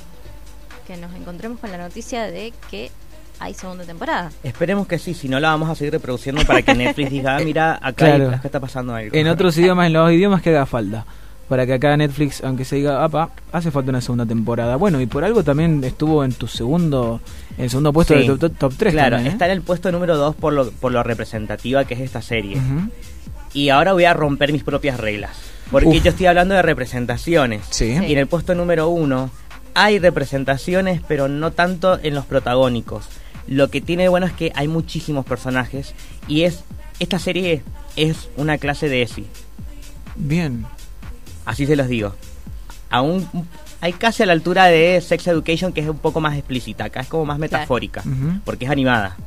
que 0.87 0.97
nos 0.97 1.13
encontremos 1.15 1.59
con 1.59 1.69
la 1.71 1.77
noticia 1.77 2.23
de 2.23 2.51
que 2.71 2.89
hay 3.39 3.53
segunda 3.53 3.83
temporada. 3.83 4.31
Esperemos 4.43 4.87
que 4.87 4.97
sí, 4.99 5.13
si 5.13 5.27
no 5.27 5.39
la 5.39 5.49
vamos 5.49 5.69
a 5.69 5.75
seguir 5.75 5.93
reproduciendo 5.93 6.43
para 6.45 6.61
que 6.61 6.73
Netflix 6.75 7.09
diga, 7.11 7.37
ah, 7.37 7.41
mira, 7.43 7.73
acá, 7.81 7.93
Claro. 8.05 8.29
hay- 8.29 8.35
acá 8.35 8.47
está 8.47 8.59
pasando 8.59 8.95
algo. 8.95 9.15
En 9.15 9.27
otros 9.27 9.57
idiomas, 9.57 9.87
en 9.87 9.93
los 9.93 10.11
idiomas 10.11 10.41
que 10.41 10.49
haga 10.51 10.65
falta. 10.65 11.05
Para 11.49 11.65
que 11.65 11.73
acá 11.73 11.95
Netflix, 11.97 12.41
aunque 12.43 12.63
se 12.63 12.77
diga, 12.77 13.03
apa, 13.03 13.29
hace 13.51 13.69
falta 13.69 13.89
una 13.89 13.99
segunda 13.99 14.25
temporada. 14.25 14.77
Bueno, 14.77 15.01
y 15.01 15.05
por 15.07 15.25
algo 15.25 15.43
también 15.43 15.83
estuvo 15.83 16.23
en 16.23 16.31
tu 16.33 16.47
segundo, 16.47 17.19
en 17.57 17.65
el 17.65 17.69
segundo 17.69 17.91
puesto 17.91 18.13
Sí. 18.17 18.25
de 18.27 18.37
top, 18.37 18.53
top, 18.57 18.73
3 18.77 18.93
Claro, 18.93 19.17
también, 19.17 19.27
¿eh? 19.27 19.33
está 19.33 19.45
en 19.45 19.51
el 19.51 19.61
puesto 19.61 19.91
número 19.91 20.15
2 20.15 20.35
por 20.35 20.53
lo, 20.53 20.71
por 20.71 20.93
lo 20.93 21.03
representativa 21.03 21.83
que 21.83 21.95
es 21.95 21.99
esta 21.99 22.21
serie. 22.21 22.57
Y 23.53 23.69
ahora 23.69 23.93
voy 23.93 24.05
a 24.05 24.13
romper 24.13 24.51
mis 24.53 24.63
propias 24.63 24.99
reglas. 24.99 25.31
Porque 25.69 25.89
Uf. 25.89 26.03
yo 26.03 26.09
estoy 26.11 26.25
hablando 26.27 26.55
de 26.55 26.61
representaciones. 26.61 27.61
Sí. 27.69 27.87
Y 27.91 28.13
en 28.13 28.17
el 28.19 28.27
puesto 28.27 28.55
número 28.55 28.87
1 28.89 29.29
hay 29.75 29.99
representaciones, 29.99 31.01
pero 31.07 31.27
no 31.27 31.51
tanto 31.51 31.99
en 32.01 32.15
los 32.15 32.25
protagónicos. 32.25 33.05
Lo 33.53 33.69
que 33.69 33.81
tiene 33.81 34.03
de 34.03 34.09
bueno 34.09 34.25
es 34.25 34.33
que 34.33 34.51
hay 34.55 34.67
muchísimos 34.67 35.25
personajes. 35.25 35.93
Y 36.27 36.41
es 36.41 36.63
esta 36.99 37.19
serie 37.19 37.61
es 37.95 38.29
una 38.35 38.57
clase 38.57 38.89
de 38.89 39.03
ESI. 39.03 39.25
Bien. 40.15 40.65
Así 41.45 41.67
se 41.67 41.75
los 41.75 41.87
digo. 41.87 42.15
Aún 42.89 43.27
hay 43.79 43.93
casi 43.93 44.23
a 44.23 44.25
la 44.25 44.33
altura 44.33 44.65
de 44.65 44.99
Sex 45.01 45.27
Education, 45.27 45.71
que 45.71 45.81
es 45.81 45.87
un 45.87 45.99
poco 45.99 46.19
más 46.19 46.35
explícita. 46.35 46.85
Acá 46.85 47.01
es 47.01 47.07
como 47.07 47.25
más 47.25 47.37
metafórica, 47.37 48.03
porque 48.43 48.65
es 48.65 48.71
animada. 48.71 49.17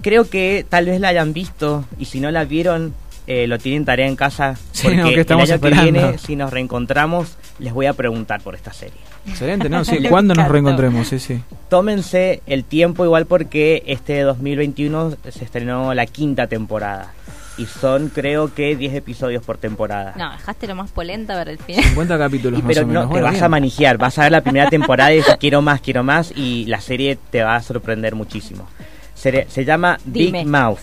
Creo 0.00 0.28
que 0.28 0.66
tal 0.68 0.86
vez 0.86 1.00
la 1.00 1.08
hayan 1.08 1.32
visto 1.32 1.84
y 1.96 2.06
si 2.06 2.18
no 2.18 2.30
la 2.32 2.44
vieron, 2.44 2.92
eh, 3.32 3.46
lo 3.46 3.58
tienen 3.58 3.84
tarea 3.84 4.06
en 4.06 4.16
casa. 4.16 4.56
Sí, 4.72 4.88
Porque 4.88 4.96
no, 4.96 5.08
que 5.10 5.20
estamos 5.20 5.44
el 5.48 5.52
año 5.52 5.54
esperando. 5.56 5.92
que 5.92 6.00
viene, 6.06 6.18
si 6.18 6.34
nos 6.36 6.50
reencontramos, 6.52 7.36
les 7.58 7.72
voy 7.72 7.86
a 7.86 7.92
preguntar 7.92 8.40
por 8.40 8.54
esta 8.54 8.72
serie. 8.72 8.98
Excelente, 9.26 9.68
¿no? 9.68 9.84
Sí, 9.84 10.02
¿cuándo 10.08 10.34
nos 10.34 10.48
reencontremos? 10.48 11.06
Sí, 11.08 11.18
sí. 11.18 11.40
Tómense 11.68 12.42
el 12.46 12.64
tiempo 12.64 13.04
igual 13.04 13.26
porque 13.26 13.82
este 13.86 14.20
2021 14.22 15.16
se 15.30 15.44
estrenó 15.44 15.94
la 15.94 16.06
quinta 16.06 16.46
temporada. 16.46 17.12
Y 17.58 17.66
son 17.66 18.08
creo 18.08 18.52
que 18.54 18.74
10 18.76 18.94
episodios 18.94 19.44
por 19.44 19.58
temporada. 19.58 20.14
No, 20.16 20.32
dejaste 20.32 20.66
lo 20.66 20.74
más 20.74 20.90
polenta 20.90 21.34
para 21.34 21.50
el 21.52 21.58
final. 21.66 21.84
50 21.84 22.18
capítulos 22.18 22.58
Y 22.58 22.62
más 22.62 22.72
pero 22.74 22.84
o 22.86 22.88
menos. 22.88 23.02
no, 23.04 23.08
te 23.08 23.12
Bueno, 23.12 23.24
vas 23.26 23.34
bien. 23.34 23.44
a 23.44 23.48
manijear, 23.50 23.98
vas 23.98 24.18
a 24.18 24.22
ver 24.22 24.32
la 24.32 24.40
primera 24.40 24.70
temporada 24.70 25.12
y 25.12 25.16
dices, 25.18 25.36
quiero 25.38 25.60
más, 25.62 25.80
quiero 25.82 26.02
más 26.02 26.32
y 26.34 26.64
la 26.66 26.80
serie 26.80 27.18
te 27.30 27.42
va 27.42 27.56
a 27.56 27.62
sorprender 27.62 28.14
muchísimo. 28.14 28.66
Se, 29.14 29.46
se 29.50 29.64
llama 29.66 29.98
Dime. 30.04 30.38
Big 30.40 30.48
Mouth, 30.48 30.78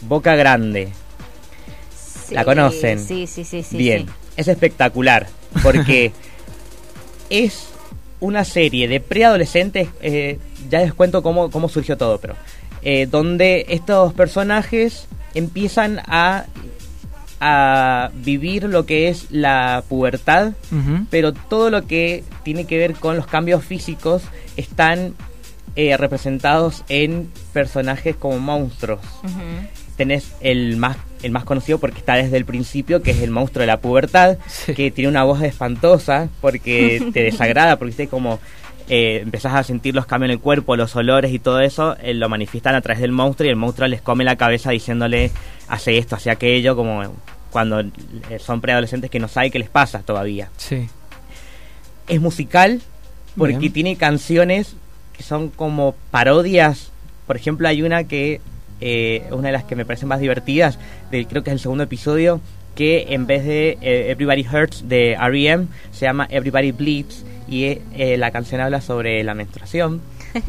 Boca 0.00 0.34
Grande. 0.34 0.88
Sí, 2.30 2.34
¿La 2.36 2.44
conocen? 2.44 3.04
Sí, 3.04 3.26
sí, 3.26 3.44
sí, 3.44 3.62
sí. 3.62 3.76
Bien, 3.76 4.06
sí. 4.06 4.12
es 4.36 4.48
espectacular 4.48 5.26
porque 5.62 6.12
es 7.30 7.68
una 8.20 8.44
serie 8.44 8.86
de 8.86 9.00
preadolescentes, 9.00 9.88
eh, 10.00 10.38
ya 10.68 10.78
les 10.78 10.94
cuento 10.94 11.22
cómo, 11.22 11.50
cómo 11.50 11.68
surgió 11.68 11.96
todo, 11.98 12.18
pero 12.18 12.36
eh, 12.82 13.06
donde 13.10 13.66
estos 13.68 14.12
personajes 14.14 15.08
empiezan 15.34 16.00
a, 16.06 16.46
a 17.40 18.10
vivir 18.14 18.64
lo 18.64 18.86
que 18.86 19.08
es 19.08 19.30
la 19.30 19.82
pubertad 19.88 20.52
pero 21.10 21.32
todo 21.32 21.70
lo 21.70 21.86
que 21.86 22.22
tiene 22.44 22.66
que 22.66 22.78
ver 22.78 22.94
con 22.94 23.16
los 23.16 23.26
cambios 23.26 23.64
físicos 23.64 24.22
están 24.56 25.14
eh, 25.76 25.96
representados 25.96 26.84
en 26.88 27.30
personajes 27.52 28.16
como 28.16 28.38
monstruos. 28.38 29.00
Tenés 30.00 30.32
el 30.40 30.78
más, 30.78 30.96
el 31.22 31.30
más 31.30 31.44
conocido 31.44 31.76
porque 31.78 31.98
está 31.98 32.14
desde 32.14 32.38
el 32.38 32.46
principio, 32.46 33.02
que 33.02 33.10
es 33.10 33.20
el 33.20 33.30
monstruo 33.30 33.60
de 33.60 33.66
la 33.66 33.80
pubertad, 33.80 34.38
Sí. 34.46 34.72
que 34.72 34.90
tiene 34.90 35.10
una 35.10 35.24
voz 35.24 35.42
espantosa 35.42 36.30
porque 36.40 37.04
te 37.12 37.22
desagrada, 37.22 37.76
porque 37.78 38.08
como 38.08 38.38
eh, 38.88 39.20
empezás 39.22 39.54
a 39.54 39.62
sentir 39.62 39.94
los 39.94 40.06
cambios 40.06 40.28
en 40.30 40.32
el 40.36 40.40
cuerpo, 40.40 40.74
los 40.74 40.96
olores 40.96 41.32
y 41.34 41.38
todo 41.38 41.60
eso, 41.60 41.98
eh, 42.02 42.14
lo 42.14 42.30
manifiestan 42.30 42.74
a 42.76 42.80
través 42.80 43.02
del 43.02 43.12
monstruo 43.12 43.46
y 43.46 43.50
el 43.50 43.56
monstruo 43.56 43.86
les 43.88 44.00
come 44.00 44.24
la 44.24 44.36
cabeza 44.36 44.70
diciéndole 44.70 45.30
hace 45.68 45.98
esto, 45.98 46.16
hace 46.16 46.30
aquello, 46.30 46.74
como 46.76 47.02
cuando 47.50 47.82
son 48.38 48.62
preadolescentes 48.62 49.10
que 49.10 49.18
no 49.20 49.28
saben 49.28 49.50
qué 49.52 49.58
les 49.58 49.68
pasa 49.68 49.98
todavía 50.00 50.48
Sí. 50.56 50.88
es 52.08 52.20
musical 52.22 52.80
porque 53.36 53.58
Bien. 53.58 53.72
tiene 53.74 53.96
canciones 53.96 54.76
que 55.14 55.22
son 55.24 55.50
como 55.50 55.94
parodias 56.10 56.90
Por 57.26 57.36
ejemplo, 57.36 57.68
hay 57.68 57.82
una 57.82 58.04
que, 58.04 58.40
eh, 58.80 59.24
una 59.30 59.48
de 59.48 59.52
las 59.52 59.64
que 59.64 59.76
me 59.76 59.84
parecen 59.84 60.08
más 60.08 60.20
divertidas, 60.20 60.78
de, 61.10 61.26
creo 61.26 61.42
que 61.42 61.50
es 61.50 61.54
el 61.54 61.60
segundo 61.60 61.84
episodio, 61.84 62.40
que 62.74 63.06
en 63.10 63.26
vez 63.26 63.44
de 63.44 63.78
eh, 63.80 64.10
Everybody 64.10 64.46
Hurts 64.46 64.88
de 64.88 65.12
R.E.M. 65.12 65.66
se 65.92 66.06
llama 66.06 66.26
Everybody 66.30 66.72
Bleeds 66.72 67.24
y 67.48 67.64
eh, 67.64 68.16
la 68.16 68.30
canción 68.30 68.60
habla 68.60 68.80
sobre 68.80 69.22
la 69.24 69.34
menstruación. 69.34 70.00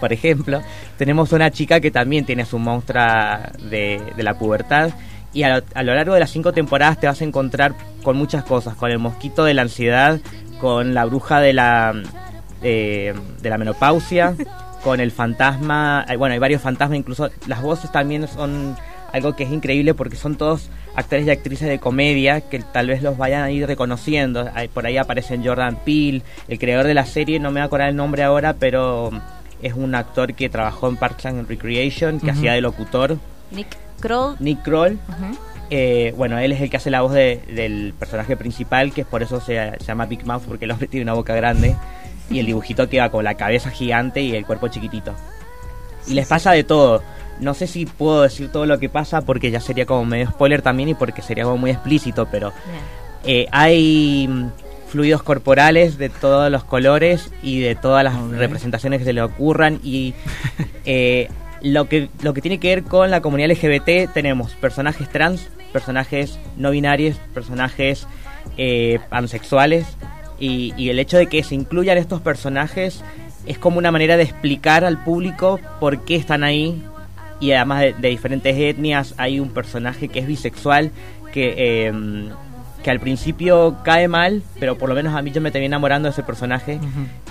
Por 0.00 0.12
ejemplo, 0.12 0.62
tenemos 0.96 1.32
una 1.32 1.50
chica 1.50 1.80
que 1.80 1.90
también 1.90 2.24
tiene 2.24 2.46
su 2.46 2.58
monstrua 2.58 3.52
de, 3.70 4.00
de 4.16 4.22
la 4.22 4.38
pubertad 4.38 4.90
y 5.34 5.42
a 5.42 5.58
lo, 5.58 5.64
a 5.74 5.82
lo 5.82 5.94
largo 5.94 6.14
de 6.14 6.20
las 6.20 6.30
cinco 6.30 6.52
temporadas 6.52 6.98
te 6.98 7.06
vas 7.06 7.20
a 7.20 7.24
encontrar 7.24 7.74
con 8.02 8.16
muchas 8.16 8.44
cosas, 8.44 8.74
con 8.76 8.90
el 8.90 8.98
mosquito 8.98 9.44
de 9.44 9.52
la 9.52 9.62
ansiedad, 9.62 10.20
con 10.60 10.94
la 10.94 11.04
bruja 11.04 11.40
de 11.40 11.52
la 11.52 11.94
eh, 12.66 13.12
de 13.42 13.50
la 13.50 13.58
menopausia, 13.58 14.34
con 14.84 15.00
el 15.00 15.10
fantasma, 15.10 16.04
eh, 16.08 16.16
bueno, 16.16 16.34
hay 16.34 16.38
varios 16.38 16.62
fantasmas, 16.62 16.98
incluso 16.98 17.30
las 17.46 17.62
voces 17.62 17.90
también 17.90 18.28
son 18.28 18.76
algo 19.12 19.34
que 19.34 19.44
es 19.44 19.50
increíble 19.50 19.94
porque 19.94 20.16
son 20.16 20.36
todos 20.36 20.68
actores 20.94 21.26
y 21.26 21.30
actrices 21.30 21.68
de 21.68 21.78
comedia 21.78 22.40
que 22.42 22.58
tal 22.60 22.88
vez 22.88 23.02
los 23.02 23.16
vayan 23.16 23.42
a 23.42 23.50
ir 23.50 23.66
reconociendo. 23.66 24.48
Por 24.74 24.86
ahí 24.86 24.96
aparecen 24.98 25.44
Jordan 25.44 25.76
Peele, 25.84 26.22
el 26.48 26.58
creador 26.58 26.86
de 26.86 26.94
la 26.94 27.06
serie, 27.06 27.38
no 27.40 27.50
me 27.50 27.54
voy 27.54 27.62
a 27.62 27.64
acordar 27.64 27.88
el 27.88 27.96
nombre 27.96 28.22
ahora, 28.22 28.54
pero 28.54 29.10
es 29.62 29.72
un 29.74 29.94
actor 29.94 30.34
que 30.34 30.48
trabajó 30.48 30.88
en 30.88 30.96
Parks 30.96 31.26
and 31.26 31.48
Recreation, 31.48 32.20
que 32.20 32.30
hacía 32.32 32.52
de 32.52 32.60
locutor, 32.60 33.16
Nick 33.52 33.76
Kroll. 34.00 34.36
Nick 34.40 34.62
Kroll. 34.62 34.98
Eh, 35.70 36.12
bueno, 36.16 36.38
él 36.38 36.52
es 36.52 36.60
el 36.60 36.68
que 36.68 36.76
hace 36.76 36.90
la 36.90 37.00
voz 37.00 37.12
de- 37.12 37.40
del 37.54 37.94
personaje 37.98 38.36
principal, 38.36 38.92
que 38.92 39.00
es 39.00 39.06
por 39.06 39.22
eso 39.22 39.40
se, 39.40 39.54
se 39.78 39.84
llama 39.84 40.04
Big 40.06 40.26
Mouth, 40.26 40.42
porque 40.46 40.66
el 40.66 40.70
hombre 40.72 40.88
tiene 40.88 41.04
una 41.04 41.14
boca 41.14 41.34
grande 41.34 41.74
y 42.30 42.38
el 42.38 42.46
dibujito 42.46 42.88
queda 42.88 43.10
con 43.10 43.24
la 43.24 43.34
cabeza 43.34 43.70
gigante 43.70 44.20
y 44.22 44.34
el 44.34 44.46
cuerpo 44.46 44.68
chiquitito. 44.68 45.14
Y 46.06 46.14
les 46.14 46.26
pasa 46.26 46.52
de 46.52 46.64
todo. 46.64 47.02
No 47.40 47.54
sé 47.54 47.66
si 47.66 47.86
puedo 47.86 48.22
decir 48.22 48.50
todo 48.50 48.66
lo 48.66 48.78
que 48.78 48.88
pasa 48.88 49.22
porque 49.22 49.50
ya 49.50 49.60
sería 49.60 49.86
como 49.86 50.04
medio 50.04 50.28
spoiler 50.28 50.62
también 50.62 50.90
y 50.90 50.94
porque 50.94 51.22
sería 51.22 51.44
como 51.44 51.56
muy 51.56 51.70
explícito, 51.70 52.28
pero 52.30 52.52
eh, 53.24 53.46
hay 53.50 54.28
mm, 54.28 54.48
fluidos 54.88 55.22
corporales 55.22 55.98
de 55.98 56.10
todos 56.10 56.50
los 56.50 56.62
colores 56.62 57.32
y 57.42 57.60
de 57.60 57.74
todas 57.74 58.04
las 58.04 58.16
representaciones 58.30 59.00
que 59.00 59.04
se 59.04 59.12
le 59.12 59.22
ocurran 59.22 59.80
y 59.82 60.14
eh, 60.84 61.28
lo 61.60 61.88
que 61.88 62.10
lo 62.22 62.34
que 62.34 62.42
tiene 62.42 62.60
que 62.60 62.68
ver 62.68 62.84
con 62.84 63.10
la 63.10 63.20
comunidad 63.20 63.50
LGBT 63.50 64.12
tenemos 64.12 64.52
personajes 64.52 65.08
trans, 65.08 65.48
personajes 65.72 66.38
no 66.56 66.70
binarios, 66.70 67.16
personajes 67.32 68.06
eh, 68.56 69.00
pansexuales 69.08 69.86
y, 70.44 70.74
y 70.76 70.90
el 70.90 70.98
hecho 70.98 71.16
de 71.16 71.26
que 71.26 71.42
se 71.42 71.54
incluyan 71.54 71.96
estos 71.96 72.20
personajes 72.20 73.02
es 73.46 73.58
como 73.58 73.78
una 73.78 73.90
manera 73.90 74.16
de 74.16 74.24
explicar 74.24 74.84
al 74.84 75.02
público 75.02 75.58
por 75.80 76.04
qué 76.04 76.16
están 76.16 76.44
ahí 76.44 76.82
y 77.40 77.52
además 77.52 77.80
de, 77.80 77.94
de 77.94 78.08
diferentes 78.08 78.54
etnias 78.56 79.14
hay 79.16 79.40
un 79.40 79.50
personaje 79.50 80.08
que 80.08 80.18
es 80.18 80.26
bisexual 80.26 80.90
que 81.32 81.54
eh, 81.56 81.92
que 82.82 82.90
al 82.90 83.00
principio 83.00 83.78
cae 83.84 84.06
mal 84.06 84.42
pero 84.60 84.76
por 84.76 84.90
lo 84.90 84.94
menos 84.94 85.14
a 85.14 85.22
mí 85.22 85.30
yo 85.30 85.40
me 85.40 85.50
terminé 85.50 85.66
enamorando 85.66 86.08
de 86.08 86.12
ese 86.12 86.22
personaje 86.22 86.78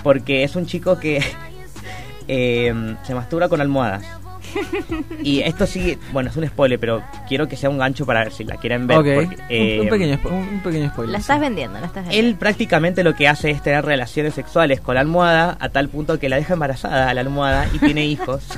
porque 0.02 0.42
es 0.42 0.56
un 0.56 0.66
chico 0.66 0.98
que 0.98 1.22
eh, 2.28 2.96
se 3.04 3.14
masturba 3.14 3.48
con 3.48 3.60
almohadas. 3.60 4.04
Y 5.22 5.40
esto 5.40 5.66
sí, 5.66 5.98
bueno, 6.12 6.30
es 6.30 6.36
un 6.36 6.46
spoiler, 6.46 6.78
pero 6.78 7.02
quiero 7.28 7.48
que 7.48 7.56
sea 7.56 7.70
un 7.70 7.78
gancho 7.78 8.04
para 8.06 8.20
ver 8.24 8.32
si 8.32 8.44
la 8.44 8.56
quieren 8.56 8.86
ver. 8.86 8.98
Ok, 8.98 9.04
porque, 9.14 9.26
un- 9.36 9.42
eh, 9.48 9.78
un, 9.82 9.88
pequeño, 9.88 10.14
spo- 10.18 10.30
un 10.32 10.60
pequeño 10.62 10.88
spoiler. 10.90 11.12
La 11.12 11.18
sí. 11.18 11.22
estás 11.22 11.40
vendiendo, 11.40 11.80
la 11.80 11.86
estás 11.86 12.04
vendiendo. 12.04 12.28
él 12.30 12.36
prácticamente 12.36 13.02
lo 13.04 13.14
que 13.14 13.28
hace 13.28 13.50
es 13.50 13.62
tener 13.62 13.84
relaciones 13.84 14.34
sexuales 14.34 14.80
con 14.80 14.94
la 14.96 15.00
almohada 15.02 15.56
a 15.60 15.68
tal 15.70 15.88
punto 15.88 16.18
que 16.18 16.28
la 16.28 16.36
deja 16.36 16.54
embarazada 16.54 17.08
a 17.08 17.14
la 17.14 17.20
almohada 17.20 17.66
y 17.72 17.78
tiene 17.78 18.04
hijos. 18.06 18.42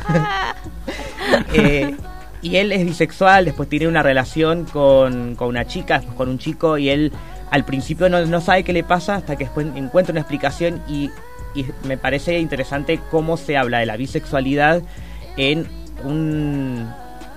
Eh, 1.52 1.94
y 2.42 2.56
él 2.56 2.70
es 2.72 2.84
bisexual, 2.84 3.44
después 3.46 3.68
tiene 3.68 3.88
una 3.88 4.02
relación 4.02 4.64
con, 4.64 5.34
con 5.34 5.48
una 5.48 5.66
chica, 5.66 6.02
con 6.16 6.28
un 6.28 6.38
chico 6.38 6.78
y 6.78 6.88
él 6.88 7.12
al 7.50 7.64
principio 7.64 8.08
no, 8.08 8.24
no 8.26 8.40
sabe 8.40 8.62
qué 8.62 8.72
le 8.72 8.84
pasa 8.84 9.16
hasta 9.16 9.36
que 9.36 9.44
después 9.44 9.66
encuentra 9.74 10.12
una 10.12 10.20
explicación 10.20 10.80
y, 10.88 11.10
y 11.54 11.66
me 11.84 11.96
parece 11.98 12.38
interesante 12.38 13.00
cómo 13.10 13.36
se 13.36 13.56
habla 13.56 13.78
de 13.80 13.86
la 13.86 13.96
bisexualidad 13.96 14.82
en 15.36 15.66
un, 16.04 16.88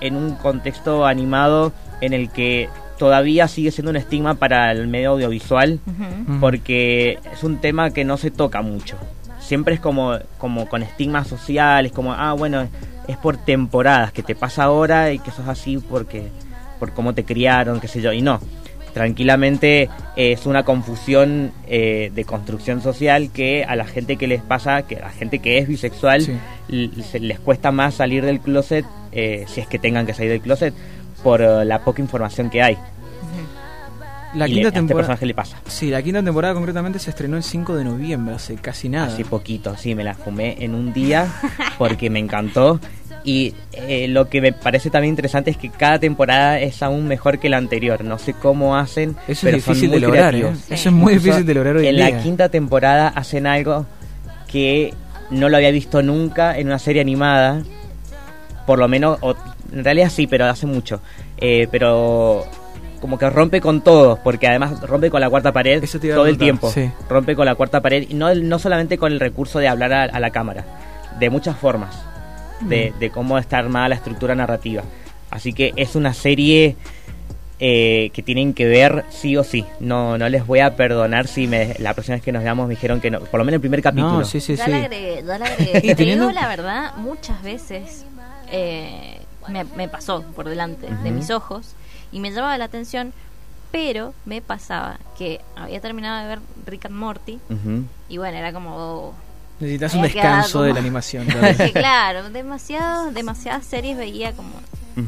en 0.02 0.16
un 0.16 0.36
contexto 0.36 1.06
animado 1.06 1.72
en 2.02 2.14
el 2.14 2.30
que 2.30 2.70
todavía 2.98 3.48
sigue 3.48 3.72
siendo 3.72 3.92
un 3.92 3.96
estigma 3.96 4.36
para 4.36 4.72
el 4.72 4.88
medio 4.88 5.12
audiovisual. 5.12 5.80
Ujú. 5.86 6.40
porque 6.40 7.20
es 7.34 7.44
un 7.44 7.58
tema 7.58 7.92
que 7.92 8.04
no 8.04 8.18
se 8.18 8.32
toca 8.32 8.62
mucho. 8.62 8.98
Siempre 9.40 9.74
es 9.74 9.80
como, 9.80 10.18
como 10.38 10.68
con 10.68 10.84
estigmas 10.84 11.28
sociales, 11.28 11.92
como, 11.92 12.14
ah, 12.14 12.34
bueno, 12.34 12.68
es 13.08 13.18
por 13.18 13.38
temporadas, 13.38 14.12
que 14.12 14.22
te 14.22 14.36
pasa 14.36 14.64
ahora 14.64 15.12
y 15.12 15.20
que 15.20 15.32
sos 15.32 15.48
así 15.48 15.78
porque 15.78 16.30
por 16.80 16.92
cómo 16.94 17.14
te 17.14 17.24
criaron, 17.24 17.80
qué 17.80 17.88
sé 17.88 18.02
yo, 18.02 18.14
y 18.14 18.22
no. 18.22 18.40
Tranquilamente 18.94 19.90
es 20.16 20.46
una 20.46 20.64
confusión 20.64 21.52
eh, 21.68 22.12
de 22.14 22.26
construcción 22.26 22.82
social 22.82 23.30
que 23.32 23.64
a 23.64 23.76
la 23.76 23.86
gente 23.86 24.18
que 24.18 24.28
les 24.28 24.42
pasa, 24.42 24.84
que 24.84 24.98
a 24.98 25.02
la 25.02 25.10
gente 25.12 25.40
que 25.40 25.58
es 25.58 25.68
bisexual, 25.68 26.22
Sí. 26.22 26.90
les 27.20 27.40
cuesta 27.40 27.72
más 27.72 27.96
salir 27.96 28.24
del 28.26 28.40
closet, 28.40 28.86
eh, 29.12 29.46
si 29.48 29.62
es 29.62 29.68
que 29.68 29.80
tengan 29.80 30.06
que 30.06 30.14
salir 30.14 30.32
del 30.32 30.42
closet, 30.42 30.74
por 31.24 31.42
eh, 31.42 31.66
la 31.66 31.80
poca 31.84 32.02
información 32.02 32.50
que 32.50 32.62
hay. 32.62 32.78
La 34.36 34.48
y 34.48 34.50
le- 34.52 34.56
quinta 34.56 34.68
a 34.68 34.70
este 34.70 34.80
temporada. 34.80 34.98
personaje 35.08 35.26
le 35.26 35.34
pasa. 35.34 35.58
Sí, 35.68 35.90
la 35.90 36.04
quinta 36.04 36.22
temporada 36.22 36.54
concretamente 36.54 37.00
se 37.00 37.10
estrenó 37.10 37.36
el 37.38 37.42
5 37.44 37.76
de 37.76 37.84
noviembre, 37.84 38.36
hace 38.36 38.56
casi 38.56 38.88
nada. 38.88 39.08
Hace 39.08 39.26
poquito, 39.26 39.76
sí, 39.76 39.96
me 39.96 40.04
la 40.04 40.14
fumé 40.14 40.56
en 40.60 40.76
un 40.76 40.94
día 40.94 41.28
porque 41.80 42.10
me 42.12 42.20
encantó. 42.20 42.80
Y 43.24 43.54
eh, 43.74 44.08
lo 44.08 44.30
que 44.30 44.40
me 44.42 44.54
parece 44.54 44.90
también 44.90 45.10
interesante 45.12 45.52
es 45.52 45.58
que 45.58 45.70
cada 45.70 46.00
temporada 46.00 46.60
es 46.60 46.82
aún 46.82 47.08
mejor 47.08 47.38
que 47.40 47.50
la 47.50 47.58
anterior. 47.58 48.04
No 48.04 48.18
sé 48.18 48.34
cómo 48.34 48.78
hacen, 48.78 49.16
Eso 49.28 49.42
pero 49.46 49.58
es 49.58 49.64
son 49.64 49.74
difícil 49.74 49.90
muy 49.90 50.00
de 50.00 50.08
lograr, 50.08 50.36
¿eh? 50.36 50.52
Sí. 50.56 50.74
Eso 50.74 50.90
es 50.90 50.96
muy 50.96 51.14
Incluso 51.14 51.26
difícil 51.26 51.46
de 51.46 51.54
lograr 51.54 51.76
hoy 51.78 51.84
en, 51.88 51.90
En 51.90 51.96
día. 51.98 52.10
la 52.18 52.24
quinta 52.24 52.50
temporada 52.50 53.10
hacen 53.10 53.46
algo 53.46 53.86
que 54.48 54.94
no 55.32 55.50
lo 55.50 55.58
había 55.58 55.72
visto 55.72 56.02
nunca 56.02 56.58
en 56.58 56.68
una 56.68 56.80
serie 56.80 57.02
animada. 57.02 57.62
Por 58.66 58.80
lo 58.80 58.88
menos, 58.88 59.18
o- 59.22 59.36
en 59.74 59.84
realidad 59.84 60.10
sí, 60.10 60.26
pero 60.28 60.46
hace 60.46 60.66
mucho. 60.66 61.02
Eh, 61.38 61.68
pero 61.72 62.46
como 63.02 63.18
que 63.20 63.30
rompe 63.30 63.62
con 63.62 63.82
todo, 63.82 64.20
porque 64.24 64.48
además 64.48 64.80
rompe 64.82 65.10
con 65.10 65.22
la 65.22 65.30
cuarta 65.30 65.52
pared 65.54 65.84
Eso 65.84 66.00
todo 66.00 66.26
el 66.26 66.38
tiempo. 66.38 66.70
sí. 66.70 66.90
Rompe 67.10 67.36
con 67.36 67.46
la 67.46 67.56
cuarta 67.56 67.82
pared, 67.82 68.06
y 68.10 68.14
no, 68.14 68.34
no 68.36 68.60
solamente 68.60 68.98
con 68.98 69.12
el 69.14 69.20
recurso 69.20 69.60
de 69.60 69.68
hablar 69.68 69.94
a, 69.94 70.04
a 70.04 70.20
la 70.20 70.32
cámara, 70.32 70.66
de 71.20 71.30
muchas 71.30 71.56
formas, 71.58 71.96
de, 72.62 72.92
Mm. 72.96 73.00
de 73.00 73.10
cómo 73.12 73.38
está 73.38 73.58
armada 73.58 73.90
la 73.90 73.96
estructura 73.96 74.36
narrativa. 74.36 74.84
Así 75.32 75.54
que 75.54 75.74
es 75.76 75.96
una 75.96 76.14
serie 76.14 76.76
eh, 77.62 78.10
que 78.14 78.24
tienen 78.24 78.54
que 78.54 78.66
ver 78.66 79.04
sí 79.10 79.36
o 79.36 79.44
sí. 79.44 79.66
No, 79.80 80.18
no 80.18 80.30
les 80.30 80.46
voy 80.48 80.60
a 80.60 80.76
perdonar 80.76 81.28
si 81.28 81.46
me, 81.48 81.76
la 81.80 81.94
próxima 81.94 82.16
vez 82.16 82.24
que 82.24 82.32
nos 82.32 82.42
veamos 82.44 82.68
me 82.68 82.76
dijeron 82.76 83.02
que 83.02 83.12
no. 83.12 83.20
Por 83.20 83.38
lo 83.38 83.44
menos 83.44 83.56
el 83.58 83.62
primer 83.62 83.82
capítulo. 83.82 84.20
No, 84.20 84.26
sí, 84.26 84.40
sí, 84.40 84.56
ya 84.56 84.66
sí. 84.66 84.72
la 84.72 84.78
agregué, 84.78 85.24
ya 85.26 85.38
la 85.38 85.46
agregué. 85.46 85.78
Y 85.84 85.88
Te 85.90 85.96
teniendo- 85.96 86.28
digo 86.30 86.40
la 86.40 86.48
verdad, 86.48 86.96
muchas 86.96 87.42
veces 87.44 88.06
eh, 88.52 89.20
me, 89.50 89.66
me 89.66 89.88
pasó 89.90 90.24
por 90.36 90.48
delante 90.48 90.88
de 91.04 91.12
mis 91.12 91.30
ojos 91.32 91.74
y 92.12 92.20
me 92.22 92.32
llamaba 92.32 92.58
la 92.58 92.66
atención, 92.66 93.12
pero 93.72 94.14
me 94.26 94.42
pasaba 94.42 94.98
que 95.18 95.42
había 95.56 95.80
terminado 95.82 96.22
de 96.22 96.28
ver 96.28 96.40
Rick 96.66 96.86
and 96.86 96.96
Morty 96.96 97.40
y 98.10 98.18
bueno, 98.18 98.38
era 98.38 98.52
como... 98.54 98.76
oh, 98.76 99.14
Necesitas 99.60 99.94
un 99.96 100.02
descanso 100.04 100.62
de 100.62 100.74
la 100.74 100.80
animación. 100.80 101.28
Porque 101.58 101.72
claro, 101.74 102.30
demasiado, 102.30 103.12
demasiadas 103.12 103.66
series 103.66 103.98
veía 103.98 104.34
como 104.34 104.50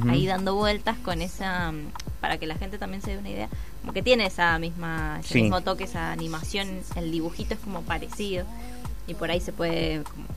ahí 0.10 0.26
dando 0.26 0.56
vueltas 0.56 0.98
con 1.00 1.22
esa 1.22 1.72
mm, 1.72 1.92
para 2.22 2.38
que 2.38 2.48
la 2.48 2.56
gente 2.56 2.78
también 2.78 3.02
se 3.02 3.12
dé 3.12 3.18
una 3.18 3.30
idea 3.30 3.50
como 3.82 3.92
que 3.94 4.02
tiene 4.02 4.26
esa 4.26 4.58
misma 4.60 5.18
ese 5.20 5.34
Sí. 5.34 5.42
mismo 5.42 5.62
toque 5.62 5.84
esa 5.84 6.12
animación 6.14 6.68
el 6.96 7.12
dibujito 7.12 7.56
es 7.56 7.60
como 7.60 7.82
parecido 7.82 8.46
y 9.08 9.16
por 9.16 9.32
ahí 9.32 9.42
se 9.42 9.52
puede 9.52 10.04
como- 10.04 10.28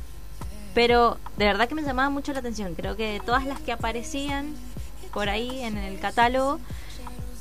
pero 0.75 1.19
de 1.37 1.45
verdad 1.45 1.69
que 1.69 1.77
me 1.77 1.83
llamaba 1.83 2.11
mucho 2.11 2.33
la 2.33 2.41
atención 2.41 2.75
creo 2.75 2.97
que 2.97 3.13
de 3.13 3.21
todas 3.21 3.45
las 3.45 3.61
que 3.61 3.71
aparecían 3.71 4.55
por 5.13 5.29
ahí 5.29 5.61
en 5.61 5.77
el 5.77 6.01
catálogo 6.01 6.59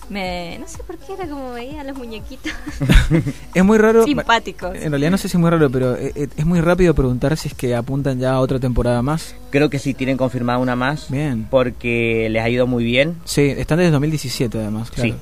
me 0.10 0.58
no 0.60 0.68
sé 0.68 0.84
por 0.84 0.98
qué 0.98 1.14
era 1.14 1.28
como 1.28 1.54
veía 1.54 1.82
a 1.82 1.84
los 1.84 1.98
muñequitos 1.98 2.52
es 3.54 3.64
muy 3.64 3.78
raro. 3.78 4.04
simpáticos 4.06 4.76
En 4.76 4.92
realidad 4.92 5.12
no 5.12 5.18
sé 5.18 5.30
si 5.30 5.38
es 5.38 5.42
muy 5.42 5.50
raro, 5.50 5.70
pero 5.70 5.96
eh, 5.96 6.12
eh, 6.16 6.28
es 6.36 6.46
muy 6.46 6.62
rápido 6.62 6.94
preguntar 6.94 7.36
si 7.38 7.48
es 7.50 7.54
que 7.54 7.76
apuntan 7.76 8.20
ya 8.20 8.34
a 8.34 8.40
otra 8.40 8.60
temporada 8.60 9.02
más. 9.02 9.36
Creo 9.50 9.70
que 9.70 9.80
sí 9.80 9.94
tienen 9.94 10.18
confirmada 10.18 10.60
una 10.60 10.76
más. 10.76 11.10
Bien. 11.10 11.48
Porque 11.50 12.28
les 12.30 12.42
ha 12.44 12.50
ido 12.50 12.68
muy 12.68 12.84
bien. 12.84 13.16
Sí, 13.26 13.42
están 13.44 13.78
desde 13.80 13.92
2017 13.92 14.58
además, 14.60 14.92
claro. 14.92 15.12
Sí. 15.12 15.16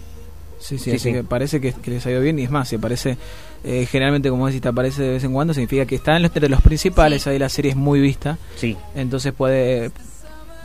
Sí, 0.60 0.78
sí, 0.78 0.84
Sí, 0.84 0.90
así 0.92 1.00
sí. 1.00 1.14
que 1.14 1.24
parece 1.24 1.60
que, 1.60 1.74
que 1.74 1.90
les 1.92 2.06
ha 2.06 2.12
ido 2.12 2.22
bien 2.22 2.38
y 2.38 2.44
es 2.44 2.52
más, 2.52 2.68
si 2.70 2.76
aparece, 2.76 3.18
eh, 3.64 3.88
generalmente 3.90 4.30
como 4.30 4.46
decís, 4.46 4.62
te 4.62 4.68
aparece 4.70 5.02
de 5.02 5.10
vez 5.14 5.24
en 5.24 5.34
cuando, 5.34 5.56
significa 5.56 5.88
que 5.88 5.96
está 5.96 6.16
en 6.18 6.22
los, 6.22 6.32
entre 6.36 6.50
los 6.50 6.62
principales, 6.62 7.24
Sí. 7.24 7.32
ahí 7.32 7.40
la 7.40 7.50
serie 7.50 7.72
es 7.72 7.78
muy 7.78 8.00
vista, 8.00 8.38
Sí. 8.58 8.78
entonces 8.94 9.34
puede, 9.34 9.90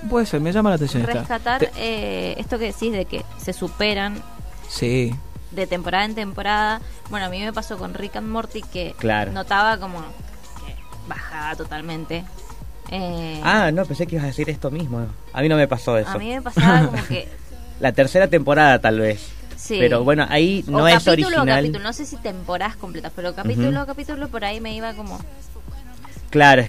puede 0.07 0.27
ser, 0.27 0.41
me 0.41 0.53
llama 0.53 0.71
la 0.71 0.77
atención 0.77 1.03
esta. 1.03 1.15
rescatar 1.21 1.61
Te- 1.61 1.71
eh, 1.77 2.35
esto 2.39 2.59
que 2.59 2.67
decís 2.67 2.93
de 2.93 3.05
que 3.05 3.25
se 3.39 3.53
superan 3.53 4.23
sí, 4.69 5.15
de 5.51 5.67
temporada 5.67 6.05
en 6.05 6.15
temporada. 6.15 6.81
Bueno, 7.11 7.27
a 7.27 7.29
mí 7.29 7.41
me 7.41 7.53
pasó 7.53 7.79
con 7.79 7.95
Rick 7.95 8.17
and 8.17 8.29
Morty 8.29 8.63
que 8.63 8.95
Claro. 8.99 9.33
notaba 9.33 9.79
como 9.79 10.01
que 10.01 10.75
bajaba 11.09 11.55
totalmente. 11.57 12.25
Eh, 12.91 13.41
Ah, 13.43 13.71
no, 13.73 13.85
pensé 13.85 14.07
que 14.07 14.15
ibas 14.17 14.25
a 14.25 14.29
decir 14.29 14.49
esto 14.51 14.71
mismo. 14.71 15.07
A 15.33 15.43
mí 15.43 15.49
no 15.49 15.57
me 15.57 15.67
pasó 15.69 15.97
eso. 15.99 16.09
a 16.11 16.19
mí 16.19 16.29
me 16.29 16.43
pasaba 16.43 16.87
como 16.89 17.05
que 17.07 17.29
La 17.81 17.93
tercera 17.93 18.29
temporada 18.29 18.81
tal 18.81 19.01
vez. 19.01 19.21
sí. 19.57 19.77
Pero 19.79 20.03
bueno, 20.05 20.27
ahí 20.31 20.65
no 20.67 20.79
o 20.85 20.87
es 20.89 21.03
capítulo 21.05 21.27
original. 21.39 21.57
capítulo, 21.63 21.85
no 21.85 21.93
sé 21.93 22.07
si 22.07 22.17
temporadas 22.17 22.77
completas, 22.77 23.13
pero 23.15 23.35
capítulo 23.35 23.81
a 23.81 23.87
capítulo 23.87 24.29
por 24.29 24.45
ahí 24.45 24.61
me 24.61 24.75
iba 24.75 24.95
como 24.95 25.19
Claro, 26.31 26.63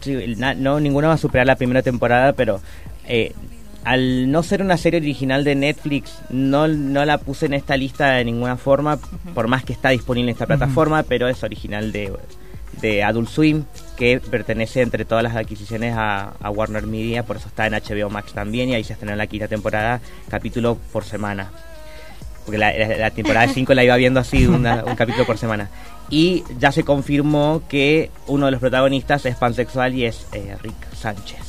no, 0.57 0.79
ninguna 0.79 1.07
va 1.09 1.13
a 1.15 1.17
superar 1.17 1.47
la 1.47 1.55
primera 1.55 1.81
temporada, 1.81 2.33
pero 2.33 2.61
eh, 3.07 3.33
al 3.83 4.31
no 4.31 4.43
ser 4.43 4.61
una 4.61 4.75
serie 4.77 4.99
original 4.99 5.43
de 5.43 5.55
Netflix, 5.55 6.19
no, 6.29 6.67
no 6.67 7.05
la 7.05 7.17
puse 7.19 7.45
en 7.45 7.53
esta 7.53 7.77
lista 7.77 8.09
de 8.11 8.25
ninguna 8.25 8.57
forma, 8.57 8.99
por 9.33 9.47
más 9.47 9.63
que 9.63 9.71
está 9.73 9.89
disponible 9.89 10.31
en 10.31 10.33
esta 10.35 10.45
plataforma, 10.45 11.03
pero 11.03 11.29
es 11.29 11.41
original 11.43 11.91
de, 11.93 12.11
de 12.81 13.03
Adult 13.03 13.29
Swim, 13.29 13.63
que 13.95 14.19
pertenece 14.19 14.81
entre 14.81 15.05
todas 15.05 15.23
las 15.23 15.35
adquisiciones 15.37 15.93
a, 15.95 16.33
a 16.41 16.49
Warner 16.49 16.85
Media, 16.85 17.23
por 17.23 17.37
eso 17.37 17.47
está 17.47 17.65
en 17.65 17.73
HBO 17.73 18.09
Max 18.09 18.33
también, 18.33 18.67
y 18.69 18.75
ahí 18.75 18.83
se 18.83 18.93
estrenó 18.93 19.15
la 19.15 19.27
quinta 19.27 19.47
temporada, 19.47 20.01
capítulo 20.29 20.77
por 20.91 21.05
semana. 21.05 21.49
Porque 22.45 22.57
la, 22.57 22.71
la- 22.77 22.97
la 22.97 23.11
temporada 23.11 23.47
5 23.47 23.73
la 23.73 23.83
iba 23.83 23.95
viendo 23.95 24.19
así, 24.19 24.47
una- 24.47 24.83
un 24.85 24.95
capítulo 24.95 25.25
por 25.25 25.37
semana. 25.37 25.69
Y 26.09 26.43
ya 26.59 26.71
se 26.71 26.83
confirmó 26.83 27.61
que 27.69 28.09
uno 28.27 28.45
de 28.45 28.51
los 28.51 28.59
protagonistas 28.61 29.25
es 29.25 29.35
pansexual 29.35 29.93
y 29.95 30.05
es 30.05 30.27
eh, 30.33 30.55
Rick 30.61 30.93
Sánchez. 30.93 31.39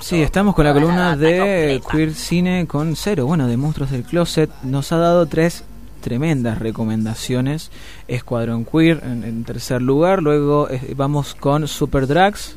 Sí, 0.00 0.22
estamos 0.22 0.54
con 0.54 0.64
la 0.64 0.72
columna 0.72 1.16
de 1.16 1.80
completa. 1.82 1.90
Queer 1.90 2.14
Cine 2.14 2.66
con 2.66 2.96
cero, 2.96 3.26
bueno, 3.26 3.46
de 3.46 3.56
Monstruos 3.56 3.90
del 3.90 4.04
Closet. 4.04 4.50
Nos 4.62 4.92
ha 4.92 4.98
dado 4.98 5.26
tres 5.26 5.64
tremendas 6.00 6.58
recomendaciones. 6.58 7.70
Escuadrón 8.06 8.64
Queer 8.64 9.02
en, 9.04 9.24
en 9.24 9.44
tercer 9.44 9.82
lugar, 9.82 10.22
luego 10.22 10.68
eh, 10.70 10.94
vamos 10.96 11.34
con 11.34 11.68
Super 11.68 12.06
Drags 12.06 12.56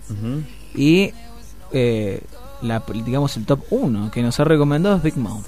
y 0.76 1.12
eh, 1.72 2.22
la, 2.62 2.84
digamos 3.06 3.38
el 3.38 3.46
top 3.46 3.64
1 3.70 4.12
que 4.12 4.22
nos 4.22 4.40
ha 4.40 4.44
recomendado 4.44 4.98
es 4.98 5.04
Big 5.04 5.18
Mouth. 5.18 5.46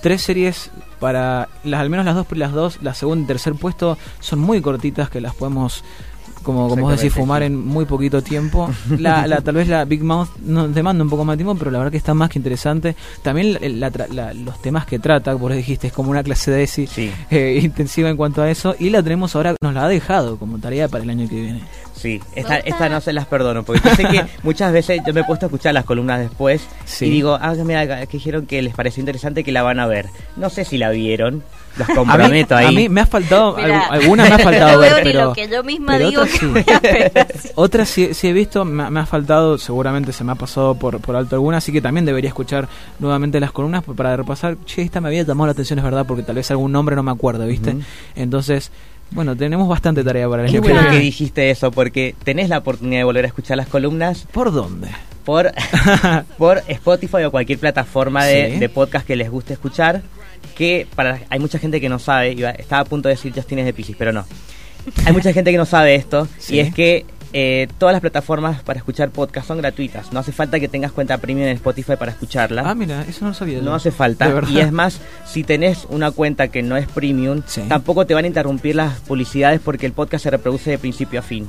Tres 0.00 0.22
series 0.22 0.70
para 1.00 1.48
las 1.64 1.80
al 1.80 1.90
menos 1.90 2.06
las 2.06 2.14
dos 2.14 2.26
las 2.32 2.52
dos, 2.52 2.78
la 2.82 2.94
segunda 2.94 3.24
y 3.24 3.26
tercer 3.26 3.54
puesto 3.54 3.98
son 4.20 4.38
muy 4.38 4.60
cortitas 4.60 5.10
que 5.10 5.20
las 5.20 5.34
podemos 5.34 5.82
como, 6.48 6.68
como 6.68 6.82
vos 6.82 6.96
decís, 6.96 7.12
fumar 7.12 7.42
en 7.42 7.54
muy 7.66 7.84
poquito 7.84 8.22
tiempo. 8.22 8.70
La, 8.98 9.26
la, 9.26 9.42
tal 9.42 9.54
vez 9.56 9.68
la 9.68 9.84
Big 9.84 10.02
Mouth 10.02 10.28
nos 10.44 10.74
demanda 10.74 11.04
un 11.04 11.10
poco 11.10 11.24
más 11.24 11.34
de 11.36 11.44
tiempo, 11.44 11.54
pero 11.58 11.70
la 11.70 11.78
verdad 11.78 11.90
que 11.90 11.98
está 11.98 12.14
más 12.14 12.30
que 12.30 12.38
interesante. 12.38 12.96
También 13.22 13.58
la- 13.80 13.90
la 14.10 14.32
los 14.32 14.60
temas 14.62 14.86
que 14.86 14.98
trata, 14.98 15.34
vos 15.34 15.52
dijiste, 15.54 15.88
es 15.88 15.92
como 15.92 16.10
una 16.10 16.22
clase 16.22 16.50
de 16.50 16.62
ESI 16.62 16.86
Sí, 16.86 17.12
eh, 17.30 17.60
intensiva 17.62 18.08
en 18.08 18.16
cuanto 18.16 18.40
a 18.40 18.50
eso. 18.50 18.74
Y 18.78 18.88
la 18.90 19.02
tenemos 19.02 19.36
ahora, 19.36 19.54
nos 19.60 19.74
la 19.74 19.84
ha 19.84 19.88
dejado 19.88 20.38
como 20.38 20.58
tarea 20.58 20.88
para 20.88 21.04
el 21.04 21.10
año 21.10 21.28
que 21.28 21.34
viene. 21.40 21.60
sí. 21.94 22.20
Esta, 22.34 22.58
esta 22.58 22.88
no 22.88 23.00
se 23.00 23.12
las 23.12 23.26
perdono, 23.26 23.62
porque 23.64 23.82
yo 23.86 23.94
sé 23.94 24.04
que 24.04 24.24
muchas 24.42 24.72
veces 24.72 25.00
yo 25.06 25.12
me 25.12 25.20
he 25.20 25.24
puesto 25.24 25.46
a 25.46 25.48
escuchar 25.48 25.74
las 25.74 25.84
columnas 25.84 26.20
después 26.20 26.62
Sí. 26.86 27.06
y 27.06 27.10
digo, 27.10 27.36
ah, 27.40 27.54
mira, 27.64 28.06
que 28.06 28.16
dijeron 28.16 28.46
que 28.46 28.62
les 28.62 28.74
pareció 28.74 29.00
interesante 29.00 29.44
que 29.44 29.52
la 29.52 29.62
van 29.62 29.80
a 29.80 29.86
ver. 29.86 30.06
No 30.36 30.48
sé 30.48 30.64
si 30.64 30.78
la 30.78 30.90
vieron, 30.90 31.42
los 31.76 31.88
A 31.88 31.92
mí, 31.92 31.96
comprometo 31.96 32.56
a 32.56 32.70
mí 32.72 32.88
me 32.88 33.00
ha 33.02 33.06
faltado, 33.06 33.56
Mirá, 33.56 33.88
algu- 33.88 33.92
algunas 33.92 34.28
me 34.28 34.34
ha 34.34 34.38
faltado 34.38 34.72
no 34.72 34.78
ver, 34.78 34.90
veo 34.94 34.98
ni 35.04 35.12
pero... 35.12 35.24
lo 35.26 35.32
que 35.32 35.48
yo 35.48 35.62
misma 35.64 35.92
pero 35.96 36.08
digo 36.10 36.22
otras 36.22 36.32
que 36.32 36.38
sí. 36.38 36.46
voy 36.46 36.64
a 36.74 36.80
ver 36.80 37.12
así. 37.34 37.48
Otras 37.54 37.88
sí, 37.88 38.14
sí 38.14 38.28
he 38.28 38.32
visto, 38.32 38.64
me, 38.64 38.90
me 38.90 39.00
ha 39.00 39.06
faltado, 39.06 39.58
seguramente 39.58 40.12
se 40.12 40.24
me 40.24 40.32
ha 40.32 40.34
pasado 40.34 40.74
por, 40.74 41.00
por 41.00 41.14
alto 41.16 41.36
alguna, 41.36 41.58
así 41.58 41.70
que 41.72 41.80
también 41.80 42.04
debería 42.04 42.28
escuchar 42.28 42.68
nuevamente 42.98 43.38
las 43.40 43.52
columnas 43.52 43.84
para 43.84 44.16
repasar. 44.16 44.56
Che, 44.64 44.82
esta 44.82 45.00
me 45.00 45.08
había 45.08 45.22
llamado 45.22 45.46
la 45.46 45.52
atención, 45.52 45.78
es 45.78 45.84
verdad, 45.84 46.04
porque 46.06 46.22
tal 46.22 46.36
vez 46.36 46.50
algún 46.50 46.72
nombre 46.72 46.96
no 46.96 47.02
me 47.02 47.10
acuerdo, 47.10 47.46
¿viste? 47.46 47.76
Entonces, 48.16 48.70
bueno, 49.10 49.36
tenemos 49.36 49.68
bastante 49.68 50.04
tarea 50.04 50.28
para 50.28 50.44
el 50.44 50.50
Qué 50.50 50.56
año 50.58 50.66
que 50.66 50.72
bueno 50.72 50.90
que 50.90 50.98
dijiste 50.98 51.50
eso, 51.50 51.70
porque 51.70 52.14
tenés 52.24 52.48
la 52.48 52.58
oportunidad 52.58 53.00
de 53.00 53.04
volver 53.04 53.24
a 53.24 53.28
escuchar 53.28 53.56
las 53.56 53.66
columnas 53.68 54.26
¿Por 54.32 54.52
dónde? 54.52 54.88
por, 55.24 55.52
por 56.38 56.62
Spotify 56.68 57.24
o 57.24 57.30
cualquier 57.30 57.58
plataforma 57.58 58.24
de, 58.24 58.52
Sí. 58.54 58.58
de 58.58 58.68
podcast 58.68 59.06
que 59.06 59.16
les 59.16 59.30
guste 59.30 59.52
escuchar. 59.54 60.02
Que 60.56 60.86
para 60.94 61.20
hay 61.30 61.38
mucha 61.38 61.58
gente 61.58 61.80
que 61.80 61.88
no 61.88 61.98
sabe, 61.98 62.32
iba- 62.32 62.50
estaba 62.50 62.82
a 62.82 62.84
punto 62.84 63.08
de 63.08 63.14
decir 63.14 63.32
Justin 63.34 63.60
es 63.60 63.64
de 63.64 63.72
Pisces, 63.72 63.96
pero 63.98 64.12
no. 64.12 64.24
Hay 65.04 65.12
mucha 65.12 65.32
gente 65.32 65.50
que 65.50 65.56
no 65.58 65.66
sabe 65.66 65.94
esto, 65.94 66.26
Sí. 66.38 66.56
y 66.56 66.60
es 66.60 66.74
que 66.74 67.04
eh, 67.34 67.68
todas 67.76 67.92
las 67.92 68.00
plataformas 68.00 68.62
para 68.62 68.78
escuchar 68.78 69.10
podcast 69.10 69.46
son 69.48 69.58
gratuitas. 69.58 70.12
No 70.14 70.20
hace 70.20 70.32
falta 70.32 70.58
que 70.58 70.66
tengas 70.66 70.92
cuenta 70.92 71.18
premium 71.18 71.46
en 71.46 71.56
Spotify 71.56 71.92
para 71.98 72.10
escucharla. 72.12 72.62
Ah, 72.64 72.74
mira, 72.74 73.02
eso 73.06 73.18
no 73.22 73.28
lo 73.28 73.34
sabía. 73.34 73.58
yo. 73.58 73.62
No 73.64 73.74
hace 73.74 73.90
falta. 73.90 74.32
Y 74.48 74.60
es 74.60 74.72
más, 74.72 74.98
si 75.26 75.44
tenés 75.44 75.86
una 75.90 76.10
cuenta 76.10 76.48
que 76.48 76.62
no 76.62 76.76
es 76.78 76.88
premium, 76.88 77.42
Sí. 77.46 77.62
tampoco 77.68 78.06
te 78.06 78.14
van 78.14 78.24
a 78.24 78.28
interrumpir 78.28 78.76
las 78.76 79.00
publicidades 79.00 79.60
porque 79.62 79.84
el 79.84 79.92
podcast 79.92 80.22
se 80.24 80.30
reproduce 80.30 80.70
de 80.70 80.78
principio 80.78 81.20
a 81.20 81.22
fin. 81.22 81.46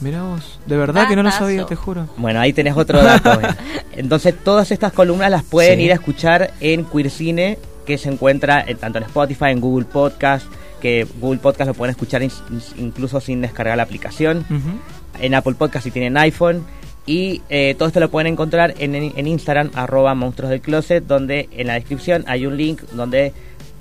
Mira 0.00 0.22
vos, 0.22 0.58
de 0.66 0.76
verdad 0.76 1.08
que 1.08 1.16
no 1.16 1.22
lo 1.22 1.28
Datazo. 1.30 1.44
sabía, 1.46 1.64
te 1.66 1.74
juro. 1.74 2.06
Bueno, 2.16 2.40
ahí 2.40 2.52
tenés 2.54 2.74
otro 2.76 3.02
dato. 3.02 3.32
eh. 3.40 3.48
Entonces, 3.96 4.34
todas 4.44 4.70
estas 4.70 4.92
columnas 4.92 5.30
las 5.30 5.42
pueden 5.42 5.78
Sí. 5.78 5.84
ir 5.86 5.90
a 5.92 5.94
escuchar 5.94 6.52
en 6.60 6.84
Queer 6.84 7.10
Cine, 7.10 7.58
que 7.86 7.96
se 7.98 8.10
encuentra 8.10 8.62
en- 8.66 8.76
tanto 8.76 8.98
en 8.98 9.04
Spotify, 9.04 9.46
en 9.46 9.60
Google 9.60 9.86
Podcast, 9.86 10.46
que 10.80 11.06
Google 11.20 11.38
Podcast 11.38 11.68
lo 11.68 11.74
pueden 11.74 11.92
escuchar 11.92 12.22
in- 12.22 12.30
incluso 12.78 13.20
sin 13.20 13.40
descargar 13.40 13.76
la 13.78 13.84
aplicación, 13.84 14.44
en 15.20 15.34
Apple 15.34 15.54
Podcast 15.54 15.84
si 15.84 15.90
tienen 15.90 16.16
iPhone. 16.18 16.64
Y 17.06 17.40
eh, 17.48 17.74
todo 17.78 17.86
esto 17.88 18.00
lo 18.00 18.10
pueden 18.10 18.32
encontrar 18.32 18.74
en, 18.78 18.94
en 18.96 19.26
Instagram, 19.28 19.70
arroba 19.74 20.14
monstruos 20.16 20.50
del 20.50 20.60
closet, 20.60 21.06
donde 21.06 21.48
en 21.52 21.68
la 21.68 21.74
descripción 21.74 22.24
hay 22.26 22.46
un 22.46 22.56
link 22.56 22.82
donde 22.94 23.32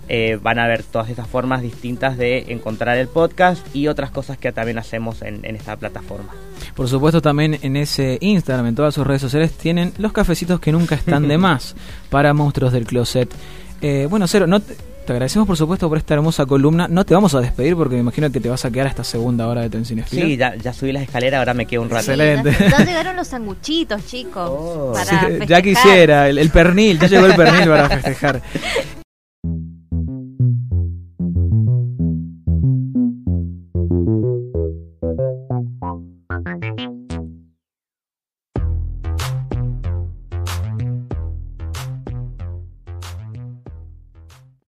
eh, 0.08 0.38
van 0.40 0.60
a 0.60 0.68
ver 0.68 0.84
todas 0.84 1.10
estas 1.10 1.28
formas 1.28 1.64
distintas 1.64 2.16
de 2.18 2.46
encontrar 2.50 2.96
el 3.00 3.08
podcast 3.08 3.66
y 3.76 3.88
otras 3.88 4.12
cosas 4.12 4.38
que 4.38 4.52
también 4.52 4.78
hacemos 4.78 5.24
en, 5.24 5.44
en 5.44 5.56
esta 5.56 5.76
plataforma. 5.76 6.36
Por 6.76 6.88
supuesto, 6.88 7.20
también 7.24 7.58
en 7.64 7.76
ese 7.78 8.20
Instagram, 8.22 8.68
en 8.68 8.76
todas 8.76 8.94
sus 8.94 9.08
redes 9.08 9.22
sociales, 9.24 9.52
tienen 9.54 9.94
los 9.98 10.12
cafecitos 10.14 10.60
que 10.60 10.72
nunca 10.72 10.94
están 10.94 11.28
de 11.28 11.38
más 11.40 11.76
para 12.12 12.36
monstruos 12.36 12.72
del 12.74 12.86
closet. 12.86 13.34
Eh, 13.82 14.08
bueno, 14.10 14.28
Cero, 14.28 14.48
no 14.48 14.60
te, 14.60 14.76
te 15.06 15.12
agradecemos 15.14 15.48
por 15.48 15.58
supuesto 15.58 15.88
por 15.90 15.98
esta 15.98 16.14
hermosa 16.16 16.46
columna. 16.46 16.88
No 16.88 17.06
te 17.06 17.14
vamos 17.14 17.36
a 17.36 17.42
despedir 17.42 17.76
porque 17.76 17.96
me 17.96 18.02
imagino 18.02 18.32
que 18.32 18.40
te 18.40 18.50
vas 18.50 18.66
a 18.66 18.72
quedar 18.72 18.88
a 18.88 18.90
esta 18.90 19.04
segunda 19.04 19.48
hora 19.48 19.62
de 19.62 19.70
Tensión 19.70 20.04
Sí, 20.10 20.38
ya, 20.38 20.56
ya 20.56 20.74
subí 20.74 20.92
las 20.92 21.04
escaleras, 21.04 21.40
ahora 21.40 21.54
me 21.54 21.66
quedo 21.66 21.82
un 21.84 21.90
rato. 21.90 22.12
Excelente. 22.12 22.52
Ya, 22.60 22.70
ya 22.80 22.86
llegaron 22.86 23.16
los 23.16 23.28
sanguchitos, 23.28 24.06
chicos. 24.08 24.50
Oh. 24.52 24.92
para 24.94 25.06
Sí, 25.06 25.16
festejar. 25.16 25.48
ya 25.48 25.62
quisiera, 25.62 26.30
el, 26.30 26.38
el 26.38 26.50
pernil, 26.50 27.00
ya 27.00 27.08
llegó 27.08 27.26
el 27.28 27.36
pernil 27.36 27.68
para 27.70 27.90
festejar. 27.90 28.42